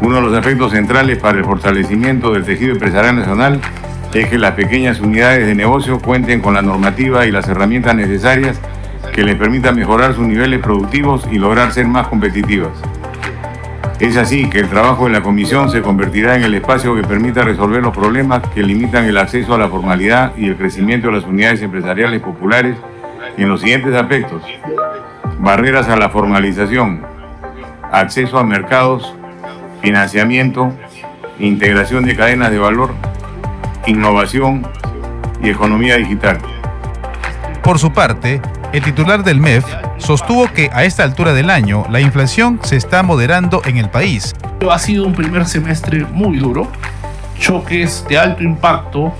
Uno 0.00 0.16
de 0.16 0.22
los 0.22 0.36
efectos 0.36 0.72
centrales 0.72 1.18
para 1.18 1.38
el 1.38 1.44
fortalecimiento 1.44 2.32
del 2.32 2.44
tejido 2.44 2.72
empresarial 2.72 3.14
nacional 3.14 3.60
es 4.12 4.28
que 4.28 4.36
las 4.36 4.52
pequeñas 4.52 4.98
unidades 4.98 5.46
de 5.46 5.54
negocio 5.54 6.00
cuenten 6.00 6.40
con 6.40 6.54
la 6.54 6.62
normativa 6.62 7.24
y 7.26 7.30
las 7.30 7.48
herramientas 7.48 7.94
necesarias 7.94 8.58
que 9.14 9.22
les 9.22 9.36
permitan 9.36 9.76
mejorar 9.76 10.14
sus 10.14 10.26
niveles 10.26 10.60
productivos 10.60 11.26
y 11.30 11.38
lograr 11.38 11.72
ser 11.72 11.86
más 11.86 12.08
competitivas. 12.08 12.72
Es 14.02 14.16
así 14.16 14.50
que 14.50 14.58
el 14.58 14.68
trabajo 14.68 15.04
de 15.04 15.12
la 15.12 15.22
comisión 15.22 15.70
se 15.70 15.80
convertirá 15.80 16.34
en 16.34 16.42
el 16.42 16.52
espacio 16.54 16.92
que 16.96 17.04
permita 17.04 17.44
resolver 17.44 17.80
los 17.80 17.96
problemas 17.96 18.42
que 18.52 18.64
limitan 18.64 19.04
el 19.04 19.16
acceso 19.16 19.54
a 19.54 19.58
la 19.58 19.68
formalidad 19.68 20.32
y 20.36 20.48
el 20.48 20.56
crecimiento 20.56 21.06
de 21.06 21.12
las 21.12 21.24
unidades 21.24 21.62
empresariales 21.62 22.20
populares 22.20 22.76
en 23.36 23.48
los 23.48 23.60
siguientes 23.60 23.94
aspectos. 23.94 24.42
Barreras 25.38 25.88
a 25.88 25.96
la 25.96 26.08
formalización, 26.08 27.02
acceso 27.92 28.40
a 28.40 28.42
mercados, 28.42 29.14
financiamiento, 29.82 30.72
integración 31.38 32.04
de 32.04 32.16
cadenas 32.16 32.50
de 32.50 32.58
valor, 32.58 32.92
innovación 33.86 34.66
y 35.40 35.50
economía 35.50 35.96
digital. 35.96 36.38
Por 37.62 37.78
su 37.78 37.92
parte, 37.92 38.40
el 38.72 38.82
titular 38.82 39.22
del 39.22 39.40
MEF 39.40 39.64
sostuvo 39.98 40.46
que 40.48 40.70
a 40.72 40.84
esta 40.84 41.04
altura 41.04 41.32
del 41.32 41.50
año 41.50 41.84
la 41.90 42.00
inflación 42.00 42.58
se 42.62 42.76
está 42.76 43.02
moderando 43.02 43.62
en 43.64 43.76
el 43.76 43.90
país. 43.90 44.34
Ha 44.70 44.78
sido 44.78 45.06
un 45.06 45.14
primer 45.14 45.46
semestre 45.46 46.04
muy 46.04 46.38
duro, 46.38 46.70
choques 47.38 48.04
de 48.08 48.18
alto 48.18 48.42
impacto 48.42 49.12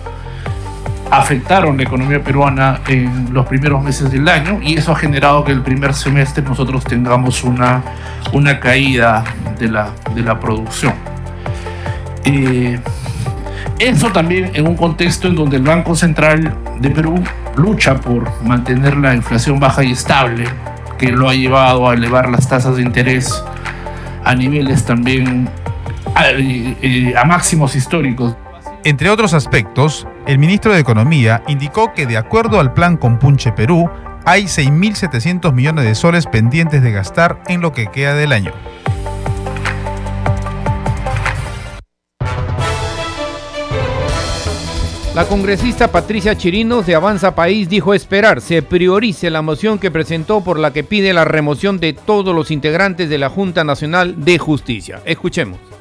afectaron 1.12 1.76
la 1.76 1.82
economía 1.82 2.24
peruana 2.24 2.80
en 2.88 3.34
los 3.34 3.44
primeros 3.44 3.84
meses 3.84 4.10
del 4.10 4.26
año 4.26 4.60
y 4.62 4.78
eso 4.78 4.92
ha 4.92 4.96
generado 4.96 5.44
que 5.44 5.52
el 5.52 5.60
primer 5.60 5.92
semestre 5.92 6.42
nosotros 6.42 6.84
tengamos 6.84 7.44
una, 7.44 7.82
una 8.32 8.58
caída 8.58 9.22
de 9.58 9.68
la, 9.68 9.90
de 10.14 10.22
la 10.22 10.40
producción. 10.40 10.94
Eh, 12.24 12.80
eso 13.78 14.10
también 14.10 14.52
en 14.54 14.66
un 14.66 14.74
contexto 14.74 15.28
en 15.28 15.34
donde 15.34 15.56
el 15.58 15.64
Banco 15.64 15.94
Central 15.94 16.56
de 16.80 16.88
Perú 16.88 17.22
lucha 17.56 18.00
por 18.00 18.30
mantener 18.42 18.96
la 18.96 19.14
inflación 19.14 19.60
baja 19.60 19.84
y 19.84 19.92
estable, 19.92 20.44
que 20.98 21.12
lo 21.12 21.28
ha 21.28 21.34
llevado 21.34 21.88
a 21.88 21.94
elevar 21.94 22.28
las 22.28 22.48
tasas 22.48 22.76
de 22.76 22.82
interés 22.82 23.42
a 24.24 24.34
niveles 24.34 24.84
también 24.84 25.48
a, 26.14 26.26
eh, 26.30 27.14
máximos 27.26 27.74
históricos. 27.74 28.36
Entre 28.84 29.10
otros 29.10 29.34
aspectos, 29.34 30.06
el 30.26 30.38
ministro 30.38 30.72
de 30.72 30.80
Economía 30.80 31.42
indicó 31.48 31.92
que 31.92 32.06
de 32.06 32.16
acuerdo 32.16 32.60
al 32.60 32.72
plan 32.72 32.96
Compunche 32.96 33.52
Perú, 33.52 33.88
hay 34.24 34.44
6.700 34.44 35.52
millones 35.52 35.84
de 35.84 35.94
soles 35.94 36.26
pendientes 36.26 36.82
de 36.82 36.92
gastar 36.92 37.42
en 37.48 37.60
lo 37.60 37.72
que 37.72 37.88
queda 37.88 38.14
del 38.14 38.32
año. 38.32 38.52
La 45.14 45.26
congresista 45.26 45.92
Patricia 45.92 46.38
Chirinos 46.38 46.86
de 46.86 46.94
Avanza 46.94 47.34
País 47.34 47.68
dijo 47.68 47.92
esperar 47.92 48.40
se 48.40 48.62
priorice 48.62 49.28
la 49.28 49.42
moción 49.42 49.78
que 49.78 49.90
presentó 49.90 50.42
por 50.42 50.58
la 50.58 50.72
que 50.72 50.84
pide 50.84 51.12
la 51.12 51.26
remoción 51.26 51.78
de 51.78 51.92
todos 51.92 52.34
los 52.34 52.50
integrantes 52.50 53.10
de 53.10 53.18
la 53.18 53.28
Junta 53.28 53.62
Nacional 53.62 54.24
de 54.24 54.38
Justicia. 54.38 55.02
Escuchemos. 55.04 55.71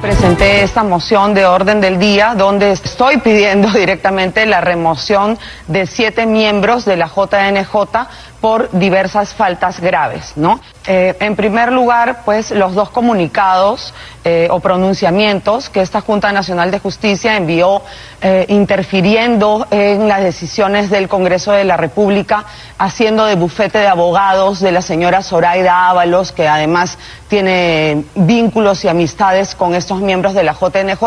Presenté 0.00 0.62
esta 0.62 0.84
moción 0.84 1.34
de 1.34 1.44
orden 1.44 1.80
del 1.80 1.98
día 1.98 2.36
donde 2.36 2.70
estoy 2.70 3.16
pidiendo 3.16 3.68
directamente 3.74 4.46
la 4.46 4.60
remoción 4.60 5.36
de 5.66 5.86
siete 5.86 6.24
miembros 6.24 6.84
de 6.84 6.96
la 6.96 7.08
JNJ 7.08 8.06
por 8.40 8.70
diversas 8.70 9.34
faltas 9.34 9.80
graves, 9.80 10.34
¿no? 10.36 10.60
Eh, 10.86 11.16
en 11.18 11.34
primer 11.34 11.72
lugar, 11.72 12.22
pues 12.24 12.52
los 12.52 12.74
dos 12.74 12.90
comunicados 12.90 13.92
eh, 14.24 14.46
o 14.50 14.60
pronunciamientos 14.60 15.68
que 15.68 15.80
esta 15.80 16.00
Junta 16.00 16.32
Nacional 16.32 16.70
de 16.70 16.78
Justicia 16.78 17.36
envió 17.36 17.82
eh, 18.22 18.46
interfiriendo 18.48 19.66
en 19.70 20.06
las 20.06 20.22
decisiones 20.22 20.90
del 20.90 21.08
Congreso 21.08 21.52
de 21.52 21.64
la 21.64 21.76
República, 21.76 22.44
haciendo 22.78 23.24
de 23.24 23.34
bufete 23.34 23.78
de 23.78 23.88
abogados 23.88 24.60
de 24.60 24.70
la 24.70 24.82
señora 24.82 25.22
Zoraida 25.22 25.88
Ábalos, 25.88 26.30
que 26.30 26.46
además 26.46 26.96
tiene 27.28 28.04
vínculos 28.14 28.84
y 28.84 28.88
amistades 28.88 29.54
con 29.54 29.74
estos 29.74 30.00
miembros 30.00 30.34
de 30.34 30.42
la 30.42 30.54
JNJ, 30.54 31.02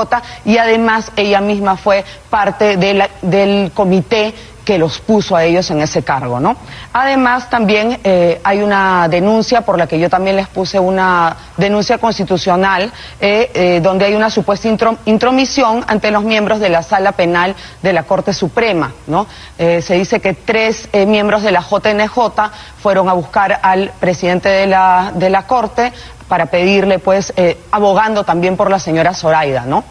y 0.46 0.58
además 0.58 1.12
ella 1.16 1.42
misma 1.42 1.78
fue 1.78 2.06
parte 2.30 2.78
del 2.78 3.72
comité 3.74 4.34
que 4.66 4.78
los 4.78 5.00
puso 5.00 5.36
a 5.36 5.44
ellos 5.44 5.70
en 5.72 5.82
ese 5.82 6.04
cargo, 6.04 6.40
¿no? 6.40 6.56
Además, 6.94 7.50
también 7.50 8.00
eh, 8.04 8.40
hay 8.44 8.62
una 8.62 9.08
denuncia 9.10 9.62
por 9.62 9.78
la 9.78 9.88
que 9.88 10.00
yo 10.00 10.10
también 10.10 10.36
les 10.36 10.48
puse 10.48 10.80
una 10.80 11.36
denuncia 11.58 11.98
constitucional, 11.98 12.92
eh, 13.20 13.52
eh, 13.54 13.80
donde 13.82 14.06
hay 14.06 14.14
una 14.14 14.30
supuesta 14.30 14.68
intromisión 15.06 15.84
ante 15.88 16.12
los 16.12 16.24
miembros 16.24 16.60
de 16.60 16.70
la 16.70 16.84
Sala 16.84 17.14
Penal 17.14 17.56
de 17.82 17.94
la 17.94 18.04
Corte 18.04 18.34
Suprema, 18.34 18.92
¿no? 19.08 19.28
se 19.58 19.94
dice 19.94 20.20
que 20.20 20.34
tres 20.34 20.90
miembros 21.08 21.44
de 21.44 21.52
la 21.52 21.62
JNJ 21.62 22.18
fueron 22.82 23.10
a 23.10 23.14
buscar 23.14 23.60
al 23.62 23.92
presidente 24.00 24.50
de 24.50 24.66
la, 24.66 25.12
de 25.14 25.30
la 25.30 25.46
Corte 25.46 25.94
para 26.28 26.48
pedirle, 26.48 26.98
pues, 26.98 27.32
abogando 27.72 28.24
también 28.24 28.58
por 28.58 28.72
la 28.72 28.80
señora 28.80 29.14
Zoraida, 29.14 29.66
¿no? 29.66 29.84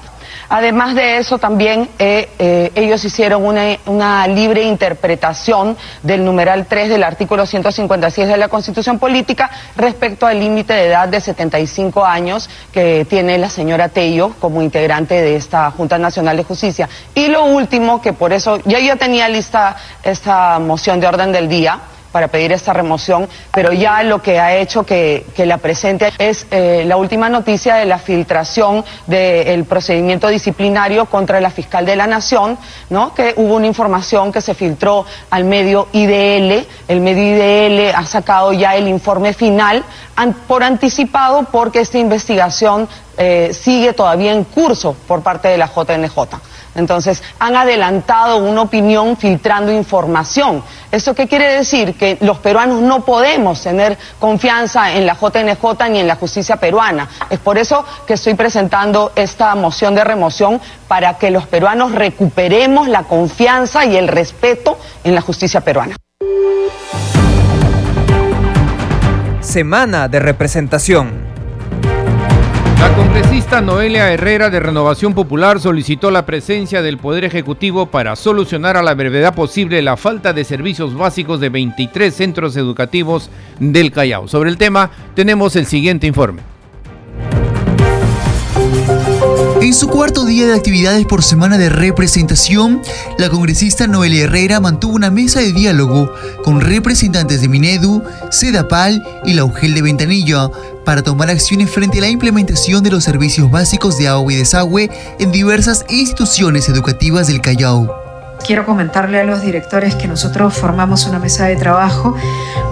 Además 0.48 0.94
de 0.94 1.18
eso, 1.18 1.38
también 1.38 1.88
eh, 1.98 2.28
eh, 2.38 2.72
ellos 2.74 3.04
hicieron 3.04 3.44
una, 3.44 4.26
libre 4.26 4.62
interpretación 4.62 5.76
del 6.02 6.24
numeral 6.24 6.66
3 6.66 6.88
del 6.88 7.02
artículo 7.02 7.46
156 7.46 8.28
de 8.28 8.36
la 8.36 8.48
Constitución 8.48 8.98
Política 8.98 9.50
respecto 9.76 10.26
al 10.26 10.38
límite 10.38 10.72
de 10.72 10.86
edad 10.86 11.08
de 11.08 11.20
75 11.20 12.04
años 12.04 12.48
que 12.72 13.04
tiene 13.04 13.38
la 13.38 13.48
señora 13.48 13.88
Tello 13.88 14.34
como 14.40 14.62
integrante 14.62 15.20
de 15.20 15.36
esta 15.36 15.70
Junta 15.70 15.98
Nacional 15.98 16.36
de 16.36 16.44
Justicia. 16.44 16.88
Y 17.14 17.28
lo 17.28 17.44
último, 17.44 18.00
que 18.00 18.12
por 18.12 18.32
eso 18.32 18.60
ya 18.64 18.78
yo 18.78 18.96
tenía 18.96 19.28
lista 19.28 19.76
esta 20.02 20.58
moción 20.58 21.00
de 21.00 21.06
orden 21.06 21.32
del 21.32 21.48
día, 21.48 21.78
para 22.12 22.28
pedir 22.28 22.52
esta 22.52 22.72
remoción, 22.72 23.28
pero 23.52 23.72
ya 23.72 24.02
lo 24.02 24.22
que 24.22 24.38
ha 24.38 24.56
hecho 24.56 24.84
que, 24.84 25.24
la 25.40 25.58
presente 25.58 26.12
es 26.18 26.46
eh, 26.50 26.84
la 26.86 26.96
última 26.96 27.28
noticia 27.30 27.76
de 27.76 27.86
la 27.86 27.98
filtración 27.98 28.84
del 29.06 29.64
procedimiento 29.64 30.28
disciplinario 30.28 31.06
contra 31.06 31.40
la 31.40 31.50
fiscal 31.50 31.86
de 31.86 31.96
la 31.96 32.06
Nación, 32.06 32.58
¿no? 32.90 33.14
que 33.14 33.32
hubo 33.36 33.56
una 33.56 33.66
información 33.66 34.32
que 34.32 34.40
se 34.40 34.54
filtró 34.54 35.06
al 35.30 35.44
medio 35.44 35.88
IDL, 35.92 36.66
el 36.88 37.00
medio 37.00 37.22
IDL 37.22 37.94
ha 37.94 38.04
sacado 38.04 38.52
ya 38.52 38.76
el 38.76 38.86
informe 38.86 39.32
final 39.32 39.82
por 40.46 40.62
anticipado 40.62 41.44
porque 41.44 41.80
esta 41.80 41.98
investigación 41.98 42.88
eh, 43.16 43.52
sigue 43.54 43.92
todavía 43.92 44.32
en 44.32 44.44
curso 44.44 44.94
por 45.06 45.22
parte 45.22 45.48
de 45.48 45.58
la 45.58 45.66
JNJ. 45.66 46.49
Entonces, 46.74 47.22
han 47.38 47.56
adelantado 47.56 48.38
una 48.38 48.62
opinión 48.62 49.16
filtrando 49.16 49.72
información. 49.72 50.62
¿Eso 50.92 51.14
qué 51.14 51.26
quiere 51.26 51.52
decir? 51.52 51.96
Que 51.96 52.18
los 52.20 52.38
peruanos 52.38 52.80
no 52.80 53.04
podemos 53.04 53.62
tener 53.62 53.98
confianza 54.18 54.92
en 54.92 55.06
la 55.06 55.14
JNJ 55.14 55.88
ni 55.90 56.00
en 56.00 56.06
la 56.06 56.16
justicia 56.16 56.56
peruana. 56.56 57.08
Es 57.28 57.38
por 57.38 57.58
eso 57.58 57.84
que 58.06 58.14
estoy 58.14 58.34
presentando 58.34 59.12
esta 59.16 59.54
moción 59.54 59.94
de 59.94 60.04
remoción 60.04 60.60
para 60.88 61.14
que 61.18 61.30
los 61.30 61.46
peruanos 61.46 61.92
recuperemos 61.92 62.88
la 62.88 63.04
confianza 63.04 63.84
y 63.84 63.96
el 63.96 64.08
respeto 64.08 64.78
en 65.04 65.14
la 65.14 65.20
justicia 65.20 65.60
peruana. 65.60 65.96
Semana 69.40 70.08
de 70.08 70.20
representación. 70.20 71.19
La 72.80 72.94
congresista 72.96 73.60
Noelia 73.60 74.10
Herrera 74.10 74.48
de 74.48 74.58
Renovación 74.58 75.12
Popular 75.12 75.60
solicitó 75.60 76.10
la 76.10 76.24
presencia 76.24 76.80
del 76.80 76.96
Poder 76.96 77.24
Ejecutivo 77.24 77.84
para 77.90 78.16
solucionar 78.16 78.78
a 78.78 78.82
la 78.82 78.94
brevedad 78.94 79.34
posible 79.34 79.82
la 79.82 79.98
falta 79.98 80.32
de 80.32 80.44
servicios 80.44 80.94
básicos 80.94 81.40
de 81.40 81.50
23 81.50 82.14
centros 82.14 82.56
educativos 82.56 83.28
del 83.58 83.92
Callao. 83.92 84.28
Sobre 84.28 84.48
el 84.48 84.56
tema 84.56 84.90
tenemos 85.14 85.56
el 85.56 85.66
siguiente 85.66 86.06
informe. 86.06 86.40
En 89.60 89.74
su 89.74 89.88
cuarto 89.88 90.24
día 90.24 90.46
de 90.46 90.54
actividades 90.54 91.04
por 91.04 91.22
semana 91.22 91.58
de 91.58 91.68
representación, 91.68 92.80
la 93.18 93.28
congresista 93.28 93.86
Noelia 93.86 94.24
Herrera 94.24 94.58
mantuvo 94.58 94.94
una 94.94 95.10
mesa 95.10 95.40
de 95.40 95.52
diálogo 95.52 96.12
con 96.42 96.62
representantes 96.62 97.42
de 97.42 97.48
Minedu, 97.48 98.02
Sedapal 98.30 99.02
y 99.26 99.34
la 99.34 99.44
UGEL 99.44 99.74
de 99.74 99.82
Ventanilla 99.82 100.48
para 100.90 101.02
tomar 101.02 101.30
acciones 101.30 101.70
frente 101.70 101.98
a 101.98 102.00
la 102.00 102.08
implementación 102.08 102.82
de 102.82 102.90
los 102.90 103.04
servicios 103.04 103.48
básicos 103.48 103.96
de 103.96 104.08
agua 104.08 104.32
y 104.32 104.34
desagüe 104.34 104.90
en 105.20 105.30
diversas 105.30 105.84
instituciones 105.88 106.68
educativas 106.68 107.28
del 107.28 107.40
Callao. 107.40 107.94
Quiero 108.44 108.66
comentarle 108.66 109.20
a 109.20 109.24
los 109.24 109.40
directores 109.40 109.94
que 109.94 110.08
nosotros 110.08 110.52
formamos 110.52 111.06
una 111.06 111.20
mesa 111.20 111.46
de 111.46 111.54
trabajo 111.54 112.16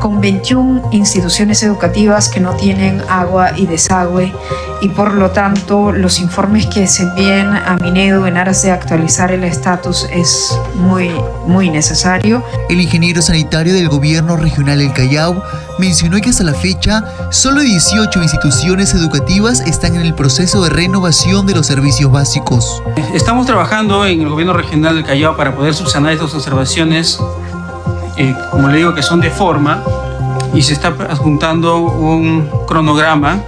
con 0.00 0.20
21 0.20 0.88
instituciones 0.90 1.62
educativas 1.62 2.28
que 2.28 2.40
no 2.40 2.56
tienen 2.56 3.00
agua 3.08 3.56
y 3.56 3.66
desagüe 3.66 4.32
y 4.80 4.88
por 4.88 5.14
lo 5.14 5.30
tanto 5.30 5.92
los 5.92 6.18
informes 6.18 6.66
que 6.66 6.88
se 6.88 7.04
envíen 7.04 7.46
a 7.46 7.76
Minedo 7.80 8.26
en 8.26 8.36
aras 8.36 8.62
de 8.62 8.72
actualizar 8.72 9.30
el 9.30 9.44
estatus 9.44 10.08
es 10.10 10.58
muy, 10.74 11.10
muy 11.46 11.70
necesario. 11.70 12.42
El 12.68 12.80
ingeniero 12.80 13.22
sanitario 13.22 13.74
del 13.74 13.88
gobierno 13.88 14.36
regional 14.36 14.80
El 14.80 14.92
Callao 14.92 15.40
mencionó 15.78 16.20
que 16.20 16.30
hasta 16.30 16.44
la 16.44 16.54
fecha 16.54 17.04
solo 17.30 17.60
18 17.60 18.22
instituciones 18.22 18.94
educativas 18.94 19.60
están 19.60 19.94
en 19.94 20.02
el 20.02 20.14
proceso 20.14 20.62
de 20.62 20.70
renovación 20.70 21.46
de 21.46 21.54
los 21.54 21.66
servicios 21.66 22.10
básicos. 22.10 22.82
Estamos 23.14 23.46
trabajando 23.46 24.04
en 24.04 24.20
el 24.22 24.28
gobierno 24.28 24.52
regional 24.52 24.96
del 24.96 25.04
Callao 25.04 25.36
para 25.36 25.54
poder 25.54 25.74
subsanar 25.74 26.12
estas 26.12 26.34
observaciones, 26.34 27.18
eh, 28.16 28.34
como 28.50 28.68
le 28.68 28.78
digo, 28.78 28.94
que 28.94 29.02
son 29.02 29.20
de 29.20 29.30
forma, 29.30 29.82
y 30.52 30.62
se 30.62 30.72
está 30.72 30.88
adjuntando 30.88 31.78
un 31.78 32.48
cronograma 32.66 33.42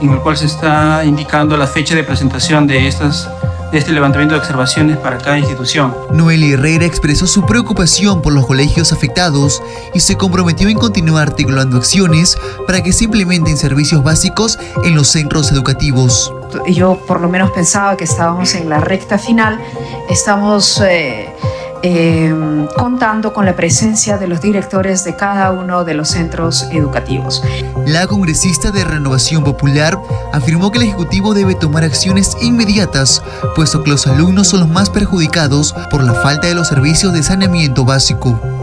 en 0.00 0.10
el 0.10 0.18
cual 0.20 0.36
se 0.36 0.46
está 0.46 1.04
indicando 1.04 1.56
la 1.56 1.66
fecha 1.66 1.94
de 1.94 2.04
presentación 2.04 2.66
de 2.66 2.86
estas 2.86 3.28
de 3.70 3.78
este 3.78 3.92
levantamiento 3.92 4.34
de 4.34 4.40
observaciones 4.40 4.96
para 4.98 5.18
cada 5.18 5.38
institución. 5.38 5.94
Noel 6.10 6.42
Herrera 6.42 6.84
expresó 6.84 7.26
su 7.26 7.44
preocupación 7.44 8.22
por 8.22 8.32
los 8.32 8.46
colegios 8.46 8.92
afectados 8.92 9.62
y 9.94 10.00
se 10.00 10.16
comprometió 10.16 10.68
en 10.68 10.78
continuar 10.78 11.28
articulando 11.28 11.76
acciones 11.76 12.36
para 12.66 12.82
que 12.82 12.92
se 12.92 13.04
implementen 13.04 13.56
servicios 13.56 14.02
básicos 14.02 14.58
en 14.84 14.94
los 14.94 15.08
centros 15.08 15.52
educativos. 15.52 16.32
Yo 16.68 16.98
por 17.06 17.20
lo 17.20 17.28
menos 17.28 17.50
pensaba 17.50 17.96
que 17.96 18.04
estábamos 18.04 18.54
en 18.54 18.68
la 18.68 18.80
recta 18.80 19.18
final, 19.18 19.60
estamos... 20.08 20.80
Eh, 20.80 21.34
eh, 21.82 22.34
contando 22.76 23.32
con 23.32 23.44
la 23.44 23.56
presencia 23.56 24.18
de 24.18 24.28
los 24.28 24.40
directores 24.40 25.04
de 25.04 25.16
cada 25.16 25.52
uno 25.52 25.84
de 25.84 25.94
los 25.94 26.08
centros 26.08 26.66
educativos. 26.72 27.42
La 27.86 28.06
congresista 28.06 28.70
de 28.70 28.84
Renovación 28.84 29.44
Popular 29.44 29.98
afirmó 30.32 30.70
que 30.70 30.78
el 30.78 30.84
Ejecutivo 30.84 31.34
debe 31.34 31.54
tomar 31.54 31.84
acciones 31.84 32.36
inmediatas, 32.40 33.22
puesto 33.54 33.82
que 33.82 33.90
los 33.90 34.06
alumnos 34.06 34.48
son 34.48 34.60
los 34.60 34.68
más 34.68 34.90
perjudicados 34.90 35.74
por 35.90 36.02
la 36.02 36.14
falta 36.14 36.48
de 36.48 36.54
los 36.54 36.68
servicios 36.68 37.12
de 37.12 37.22
saneamiento 37.22 37.84
básico. 37.84 38.57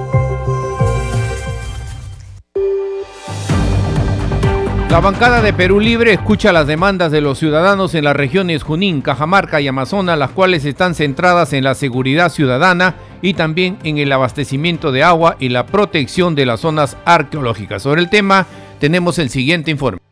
La 4.90 5.02
bancada 5.02 5.42
de 5.42 5.52
Perú 5.52 5.80
Libre 5.80 6.14
escucha 6.14 6.54
las 6.54 6.68
demandas 6.68 7.12
de 7.12 7.20
los 7.20 7.40
ciudadanos 7.40 7.96
en 7.96 8.06
las 8.06 8.16
regiones 8.16 8.64
Junín, 8.64 9.02
Cajamarca 9.02 9.60
y 9.60 9.68
Amazonas, 9.68 10.18
las 10.18 10.30
cuales 10.30 10.64
están 10.64 10.96
centradas 10.96 11.52
en 11.54 11.64
la 11.64 11.76
seguridad 11.76 12.32
ciudadana 12.32 12.96
y 13.22 13.34
también 13.34 13.78
en 13.84 13.98
el 13.98 14.12
abastecimiento 14.12 14.92
de 14.92 15.04
agua 15.04 15.36
y 15.40 15.50
la 15.50 15.66
protección 15.66 16.36
de 16.36 16.46
las 16.46 16.62
zonas 16.62 16.96
arqueológicas. 17.04 17.82
Sobre 17.82 18.02
el 18.02 18.10
tema 18.10 18.46
tenemos 18.80 19.20
el 19.20 19.30
siguiente 19.30 19.72
informe. 19.72 20.05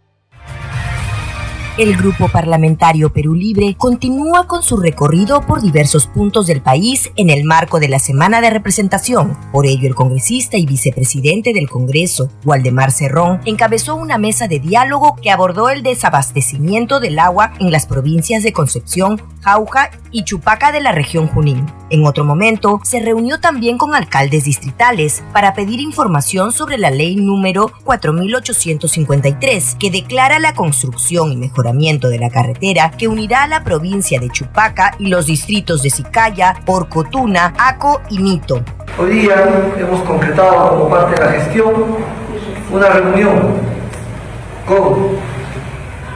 El 1.76 1.98
Grupo 1.98 2.30
Parlamentario 2.30 3.12
Perú 3.12 3.34
Libre 3.34 3.76
continúa 3.76 4.46
con 4.46 4.62
su 4.62 4.78
recorrido 4.78 5.42
por 5.42 5.60
diversos 5.60 6.06
puntos 6.06 6.46
del 6.46 6.62
país 6.62 7.12
en 7.16 7.32
el 7.32 7.46
marco 7.46 7.80
de 7.80 7.88
la 7.88 7.98
Semana 7.98 8.42
de 8.42 8.52
Representación. 8.52 9.36
Por 9.52 9.66
ello, 9.66 9.88
el 9.88 9.96
congresista 9.96 10.56
y 10.56 10.68
vicepresidente 10.68 11.52
del 11.52 11.68
Congreso, 11.68 12.30
Waldemar 12.46 12.92
Cerrón, 12.92 13.42
encabezó 13.46 13.96
una 13.96 14.20
mesa 14.20 14.48
de 14.48 14.60
diálogo 14.60 15.16
que 15.16 15.32
abordó 15.32 15.72
el 15.72 15.82
desabastecimiento 15.82 17.00
del 17.00 17.18
agua 17.18 17.54
en 17.60 17.72
las 17.72 17.88
provincias 17.88 18.44
de 18.44 18.54
Concepción, 18.54 19.20
Jauja 19.42 19.90
y 20.12 20.26
Chupaca 20.26 20.72
de 20.72 20.82
la 20.82 20.92
región 20.92 21.26
Junín. 21.28 21.66
En 21.94 22.06
otro 22.08 22.26
momento, 22.26 22.82
se 22.84 23.00
reunió 23.02 23.40
también 23.40 23.78
con 23.78 23.94
alcaldes 23.94 24.46
distritales 24.46 25.24
para 25.32 25.54
pedir 25.54 25.80
información 25.80 26.52
sobre 26.52 26.80
la 26.80 26.90
ley 26.90 27.16
número 27.16 27.72
4853, 27.84 29.78
que 29.80 29.92
declara 29.92 30.40
la 30.40 30.56
construcción 30.56 31.32
y 31.32 31.38
mejoramiento 31.38 32.10
de 32.10 32.18
la 32.18 32.32
carretera 32.32 32.90
que 32.90 33.08
unirá 33.08 33.44
a 33.44 33.48
la 33.48 33.64
provincia 33.64 34.20
de 34.20 34.32
Chupaca 34.32 34.96
y 34.98 35.06
los 35.06 35.28
distritos 35.28 35.84
de 35.84 35.92
Sicaya, 35.92 36.56
Porcotuna, 36.66 37.54
Aco 37.60 38.02
y 38.10 38.18
Mito. 38.18 38.64
Hoy 38.98 39.12
día 39.12 39.76
hemos 39.78 40.02
concretado 40.02 40.70
como 40.70 40.90
parte 40.90 41.22
de 41.22 41.28
la 41.28 41.34
gestión 41.34 41.74
una 42.72 42.90
reunión 42.90 43.54
con 44.66 45.10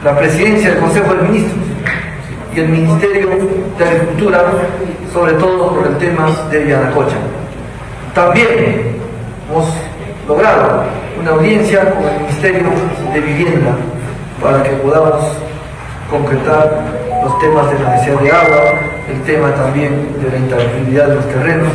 la 0.02 0.18
presidencia 0.18 0.70
del 0.70 0.80
Consejo 0.80 1.14
de 1.14 1.22
Ministros 1.22 1.67
y 2.54 2.60
el 2.60 2.68
Ministerio 2.68 3.28
de 3.78 3.84
Agricultura, 3.84 4.44
sobre 5.12 5.32
todo 5.34 5.74
por 5.74 5.86
el 5.86 5.98
tema 5.98 6.28
de 6.50 6.68
Yanacocha. 6.68 7.16
También 8.14 8.96
hemos 9.50 9.66
logrado 10.26 10.84
una 11.20 11.30
audiencia 11.30 11.94
con 11.94 12.04
el 12.04 12.20
Ministerio 12.20 12.68
de 13.12 13.20
Vivienda 13.20 13.76
para 14.42 14.62
que 14.62 14.70
podamos 14.70 15.24
concretar 16.10 16.84
los 17.22 17.38
temas 17.38 17.70
de 17.70 17.78
la 17.80 17.90
necesidad 17.90 18.20
de 18.20 18.30
agua, 18.30 18.62
el 19.10 19.22
tema 19.22 19.54
también 19.54 20.16
de 20.22 20.30
la 20.30 20.38
inteligibilidad 20.38 21.08
de 21.08 21.14
los 21.16 21.26
terrenos, 21.28 21.68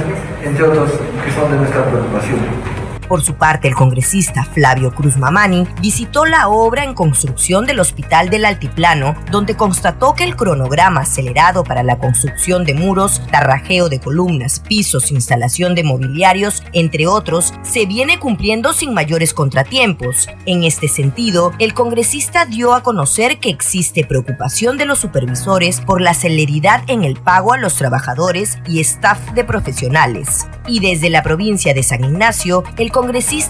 entre 0.44 0.64
otros 0.64 0.92
que 1.24 1.32
son 1.32 1.52
de 1.52 1.58
nuestra 1.58 1.84
preocupación. 1.86 2.73
Por 3.14 3.22
su 3.22 3.36
parte, 3.36 3.68
el 3.68 3.76
congresista 3.76 4.44
Flavio 4.44 4.92
Cruz 4.92 5.18
Mamani 5.18 5.68
visitó 5.80 6.26
la 6.26 6.48
obra 6.48 6.84
en 6.84 6.96
construcción 6.96 7.68
del 7.68 7.80
Hospital 7.80 8.30
del 8.30 8.44
Altiplano, 8.44 9.16
donde 9.30 9.56
constató 9.56 10.16
que 10.16 10.24
el 10.24 10.36
cronograma 10.36 11.02
acelerado 11.02 11.64
para 11.64 11.84
la 11.84 12.00
construcción 12.00 12.66
de 12.66 12.74
muros, 12.74 13.22
tarrajeo 13.30 13.88
de 13.88 14.00
columnas, 14.00 14.62
pisos, 14.62 15.12
instalación 15.12 15.76
de 15.76 15.84
mobiliarios, 15.84 16.64
entre 16.74 17.06
otros, 17.06 17.54
se 17.62 17.86
viene 17.86 18.18
cumpliendo 18.18 18.74
sin 18.74 18.96
mayores 18.96 19.36
contratiempos. 19.36 20.28
En 20.48 20.64
este 20.64 20.88
sentido, 20.88 21.52
el 21.60 21.76
congresista 21.76 22.48
dio 22.48 22.74
a 22.74 22.82
conocer 22.82 23.38
que 23.38 23.52
existe 23.52 24.08
preocupación 24.08 24.80
de 24.80 24.88
los 24.88 24.98
supervisores 24.98 25.82
por 25.82 26.02
la 26.02 26.16
celeridad 26.16 26.82
en 26.88 27.04
el 27.04 27.18
pago 27.18 27.54
a 27.54 27.60
los 27.60 27.76
trabajadores 27.76 28.58
y 28.68 28.80
staff 28.80 29.20
de 29.34 29.44
profesionales. 29.44 30.48
Y 30.66 30.80
desde 30.80 31.12
la 31.12 31.22
provincia 31.22 31.76
de 31.76 31.84
San 31.84 32.06
Ignacio, 32.06 32.64
el 32.78 32.90
congresista 32.90 33.03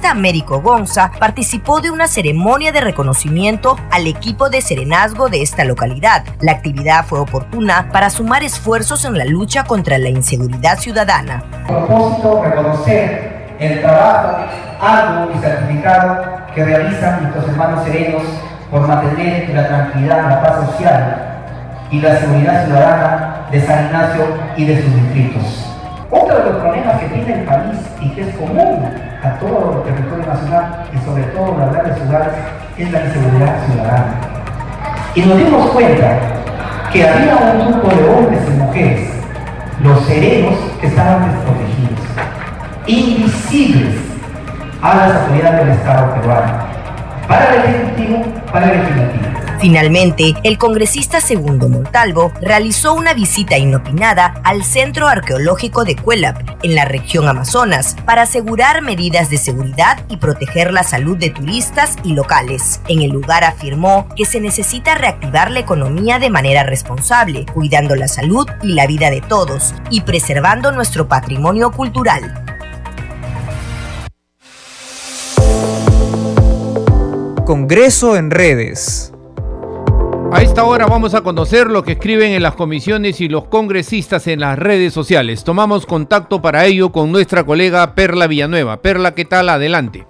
Américo 0.10 0.62
Gonza 0.62 1.12
participó 1.20 1.80
de 1.80 1.92
una 1.92 2.08
ceremonia 2.08 2.72
de 2.72 2.82
reconocimiento 2.82 3.78
al 3.92 4.08
equipo 4.08 4.50
de 4.50 4.62
serenazgo 4.62 5.30
de 5.30 5.44
esta 5.44 5.64
localidad. 5.64 6.24
La 6.42 6.54
actividad 6.54 7.06
fue 7.06 7.20
oportuna 7.20 7.90
para 7.92 8.10
sumar 8.10 8.44
esfuerzos 8.44 9.06
en 9.06 9.16
la 9.16 9.26
lucha 9.26 9.64
contra 9.64 10.00
la 10.00 10.10
inseguridad 10.10 10.80
ciudadana. 10.80 11.44
Propósito, 11.68 12.44
reconocer 12.44 13.56
el 13.60 13.82
trabajo 13.82 14.46
arduo 14.82 15.32
y 15.36 15.40
certificado 15.40 16.24
que 16.56 16.66
realizan 16.66 17.22
nuestros 17.22 17.50
hermanos 17.50 17.84
serenos 17.86 18.24
por 18.72 18.88
mantener 18.88 19.50
la 19.50 19.68
tranquilidad, 19.68 20.30
la 20.30 20.42
paz 20.42 20.66
social 20.66 21.44
y 21.92 22.02
la 22.02 22.18
seguridad 22.18 22.66
ciudadana 22.66 23.48
de 23.52 23.62
San 23.62 23.86
Ignacio 23.86 24.26
y 24.58 24.66
de 24.66 24.82
sus 24.82 24.96
distritos. 24.96 25.68
Otro 26.10 26.38
de 26.40 26.50
los 26.52 26.62
problemas 26.62 27.00
que 27.00 27.06
tiene 27.08 27.34
el 27.42 27.46
país 27.46 27.80
y 28.02 28.10
que 28.10 28.22
es 28.22 28.36
común 28.36 29.13
a 29.24 29.40
todo 29.40 29.84
el 29.88 29.94
territorio 29.94 30.26
nacional 30.26 30.86
y 30.94 31.06
sobre 31.06 31.24
todo 31.24 31.58
las 31.58 31.72
grandes 31.72 31.98
ciudades 31.98 32.34
es 32.78 32.92
la 32.92 33.06
inseguridad 33.06 33.66
ciudadana. 33.66 34.16
Y 35.16 35.22
nos 35.22 35.38
dimos 35.38 35.70
cuenta 35.72 36.20
que 36.92 37.08
había 37.08 37.36
un 37.36 37.72
grupo 37.72 37.88
de 37.90 38.10
hombres 38.10 38.42
y 38.48 38.60
mujeres, 38.60 39.10
los 39.82 40.06
serenos, 40.06 40.56
que 40.82 40.88
estaban 40.88 41.32
desprotegidos, 41.32 42.00
invisibles 42.86 43.96
a 44.82 44.96
las 44.96 45.16
autoridades 45.22 45.66
del 45.66 45.78
Estado 45.78 46.14
peruano, 46.16 46.54
para 47.28 47.56
el 47.56 47.64
Ejecutivo, 47.64 48.24
para 48.52 48.72
el 48.72 48.80
Legislativo. 48.80 49.33
Finalmente, 49.64 50.34
el 50.44 50.58
congresista 50.58 51.22
Segundo 51.22 51.70
Montalvo 51.70 52.34
realizó 52.42 52.94
una 52.94 53.14
visita 53.14 53.58
inopinada 53.58 54.42
al 54.44 54.66
Centro 54.66 55.08
Arqueológico 55.08 55.86
de 55.86 55.96
Cuelap, 55.96 56.38
en 56.64 56.76
la 56.76 56.84
región 56.84 57.30
Amazonas, 57.30 57.96
para 58.06 58.24
asegurar 58.24 58.82
medidas 58.82 59.30
de 59.30 59.38
seguridad 59.38 60.04
y 60.10 60.18
proteger 60.18 60.74
la 60.74 60.84
salud 60.84 61.18
de 61.18 61.30
turistas 61.30 61.96
y 62.04 62.12
locales. 62.12 62.82
En 62.90 63.04
el 63.04 63.12
lugar 63.12 63.46
afirmó 63.46 64.10
que 64.18 64.26
se 64.26 64.42
necesita 64.42 64.96
reactivar 64.96 65.50
la 65.50 65.62
economía 65.62 66.20
de 66.20 66.30
manera 66.30 66.64
responsable, 66.64 67.46
cuidando 67.46 67.96
la 67.96 68.10
salud 68.10 68.46
y 68.64 68.74
la 68.74 68.86
vida 68.86 69.10
de 69.12 69.22
todos 69.22 69.74
y 69.90 70.02
preservando 70.02 70.74
nuestro 70.74 71.08
patrimonio 71.08 71.72
cultural. 71.72 72.44
Congreso 77.46 78.18
en 78.18 78.30
redes. 78.30 79.14
A 80.34 80.42
esta 80.42 80.64
hora 80.64 80.88
vamos 80.88 81.14
a 81.14 81.22
conocer 81.22 81.68
lo 81.68 81.84
que 81.84 81.92
escriben 81.92 82.32
en 82.32 82.42
las 82.42 82.56
comisiones 82.56 83.22
y 83.22 83.30
los 83.30 83.44
congresistas 83.46 84.26
en 84.26 84.40
las 84.40 84.58
redes 84.58 84.92
sociales. 84.92 85.44
Tomamos 85.44 85.86
contacto 85.86 86.42
para 86.42 86.66
ello 86.66 86.92
con 86.92 87.12
nuestra 87.12 87.44
colega 87.44 87.94
Perla 87.94 88.26
Villanueva. 88.26 88.78
Perla, 88.78 89.14
¿qué 89.14 89.26
tal? 89.26 89.48
Adelante. 89.48 90.08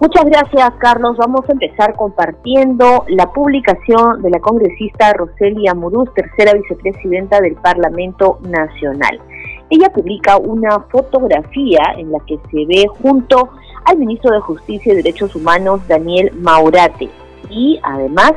Muchas 0.00 0.24
gracias, 0.24 0.70
Carlos. 0.78 1.16
Vamos 1.16 1.40
a 1.48 1.52
empezar 1.52 1.96
compartiendo 1.96 3.04
la 3.08 3.26
publicación 3.32 4.22
de 4.22 4.30
la 4.30 4.38
congresista 4.38 5.12
Roselia 5.12 5.74
Muruz, 5.74 6.14
tercera 6.14 6.54
vicepresidenta 6.54 7.40
del 7.40 7.56
Parlamento 7.56 8.38
Nacional. 8.42 9.20
Ella 9.68 9.90
publica 9.92 10.36
una 10.36 10.78
fotografía 10.92 11.82
en 11.98 12.12
la 12.12 12.20
que 12.20 12.38
se 12.52 12.66
ve 12.66 12.86
junto 13.02 13.50
al 13.84 13.98
ministro 13.98 14.32
de 14.32 14.40
Justicia 14.42 14.92
y 14.92 14.96
Derechos 14.96 15.34
Humanos, 15.34 15.80
Daniel 15.88 16.30
Maurate 16.40 17.10
y 17.48 17.80
además 17.82 18.34